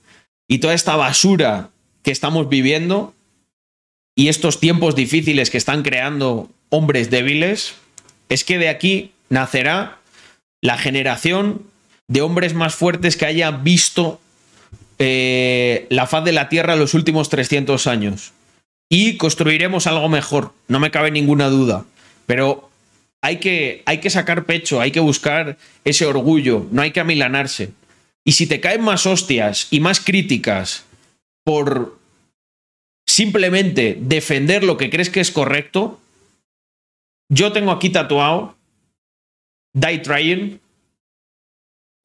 [0.47, 1.69] y toda esta basura
[2.03, 3.15] que estamos viviendo
[4.13, 7.75] y estos tiempos difíciles que están creando hombres débiles,
[8.29, 9.99] es que de aquí nacerá
[10.61, 11.63] la generación
[12.07, 14.19] de hombres más fuertes que haya visto
[14.99, 18.33] eh, la faz de la Tierra en los últimos 300 años.
[18.89, 21.85] Y construiremos algo mejor, no me cabe ninguna duda.
[22.25, 22.69] Pero
[23.21, 27.71] hay que, hay que sacar pecho, hay que buscar ese orgullo, no hay que amilanarse.
[28.25, 30.85] Y si te caen más hostias y más críticas
[31.43, 31.97] por
[33.07, 35.99] simplemente defender lo que crees que es correcto,
[37.29, 38.55] yo tengo aquí tatuado
[39.73, 40.59] Die Trying,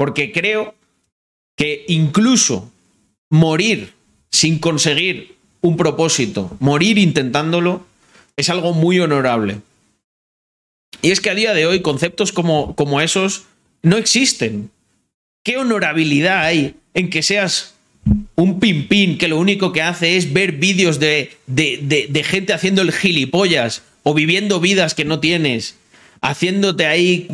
[0.03, 0.75] porque creo
[1.57, 2.73] que incluso
[3.31, 3.93] morir
[4.33, 7.87] sin conseguir un propósito, morir intentándolo,
[8.37, 9.59] es algo muy honorable.
[11.03, 13.45] Y es que a día de hoy conceptos como, como esos
[13.83, 14.73] no existen.
[15.45, 17.75] ¿Qué honorabilidad hay en que seas
[18.35, 22.83] un pimpín que lo único que hace es ver vídeos de, de, de, gente haciendo
[22.83, 25.77] el gilipollas o viviendo vidas que no tienes,
[26.23, 27.29] haciéndote ahí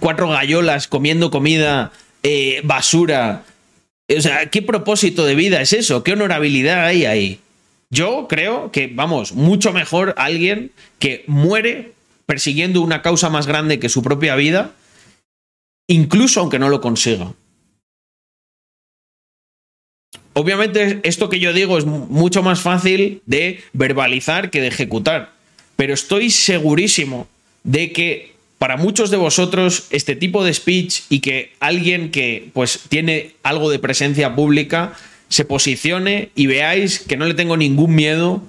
[0.00, 1.92] cuatro gallolas comiendo comida
[2.24, 3.44] eh, basura?
[4.08, 6.02] O sea, ¿qué propósito de vida es eso?
[6.02, 7.40] ¿Qué honorabilidad hay ahí?
[7.90, 11.92] Yo creo que, vamos, mucho mejor alguien que muere
[12.26, 14.72] persiguiendo una causa más grande que su propia vida,
[15.86, 17.32] incluso aunque no lo consiga.
[20.32, 25.32] Obviamente esto que yo digo es mucho más fácil de verbalizar que de ejecutar,
[25.76, 27.28] pero estoy segurísimo
[27.62, 32.80] de que para muchos de vosotros este tipo de speech y que alguien que pues
[32.88, 34.94] tiene algo de presencia pública
[35.28, 38.42] se posicione y veáis que no le tengo ningún miedo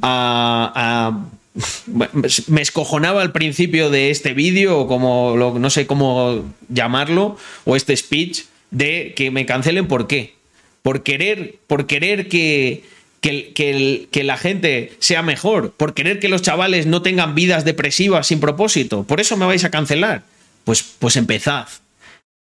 [0.00, 1.26] a,
[1.86, 7.96] me escojonaba al principio de este vídeo, o como no sé cómo llamarlo, o este
[7.96, 10.34] speech, de que me cancelen por qué.
[10.82, 12.84] Por querer, por querer que,
[13.22, 18.26] que, que, la gente sea mejor, por querer que los chavales no tengan vidas depresivas
[18.26, 19.04] sin propósito.
[19.04, 20.24] Por eso me vais a cancelar.
[20.64, 21.68] Pues, pues empezad.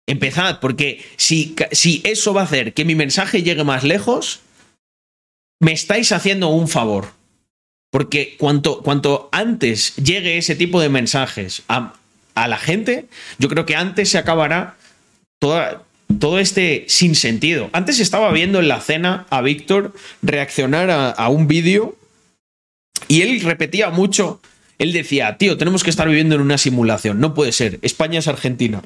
[0.08, 4.40] Empezad, porque si, si eso va a hacer que mi mensaje llegue más lejos,
[5.60, 7.12] me estáis haciendo un favor.
[7.92, 11.96] Porque cuanto, cuanto antes llegue ese tipo de mensajes a,
[12.34, 13.08] a la gente,
[13.40, 14.78] yo creo que antes se acabará
[15.38, 15.84] toda,
[16.20, 17.70] todo este sinsentido.
[17.74, 21.96] Antes estaba viendo en la cena a Víctor reaccionar a, un vídeo
[23.08, 24.42] y él repetía mucho,
[24.78, 28.28] él decía, tío, tenemos que estar viviendo en una simulación, no puede ser, España es
[28.28, 28.82] Argentina.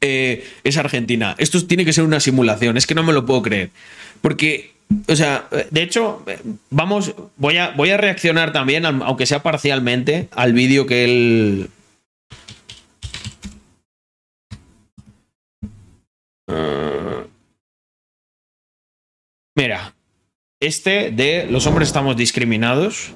[0.00, 3.42] Eh, es Argentina, esto tiene que ser una simulación, es que no me lo puedo
[3.42, 3.70] creer.
[4.20, 6.24] Porque o sea, de hecho,
[6.70, 11.70] vamos, voy a, voy a reaccionar también, aunque sea parcialmente, al vídeo que él.
[19.56, 19.94] Mira,
[20.60, 23.12] este de los hombres estamos discriminados.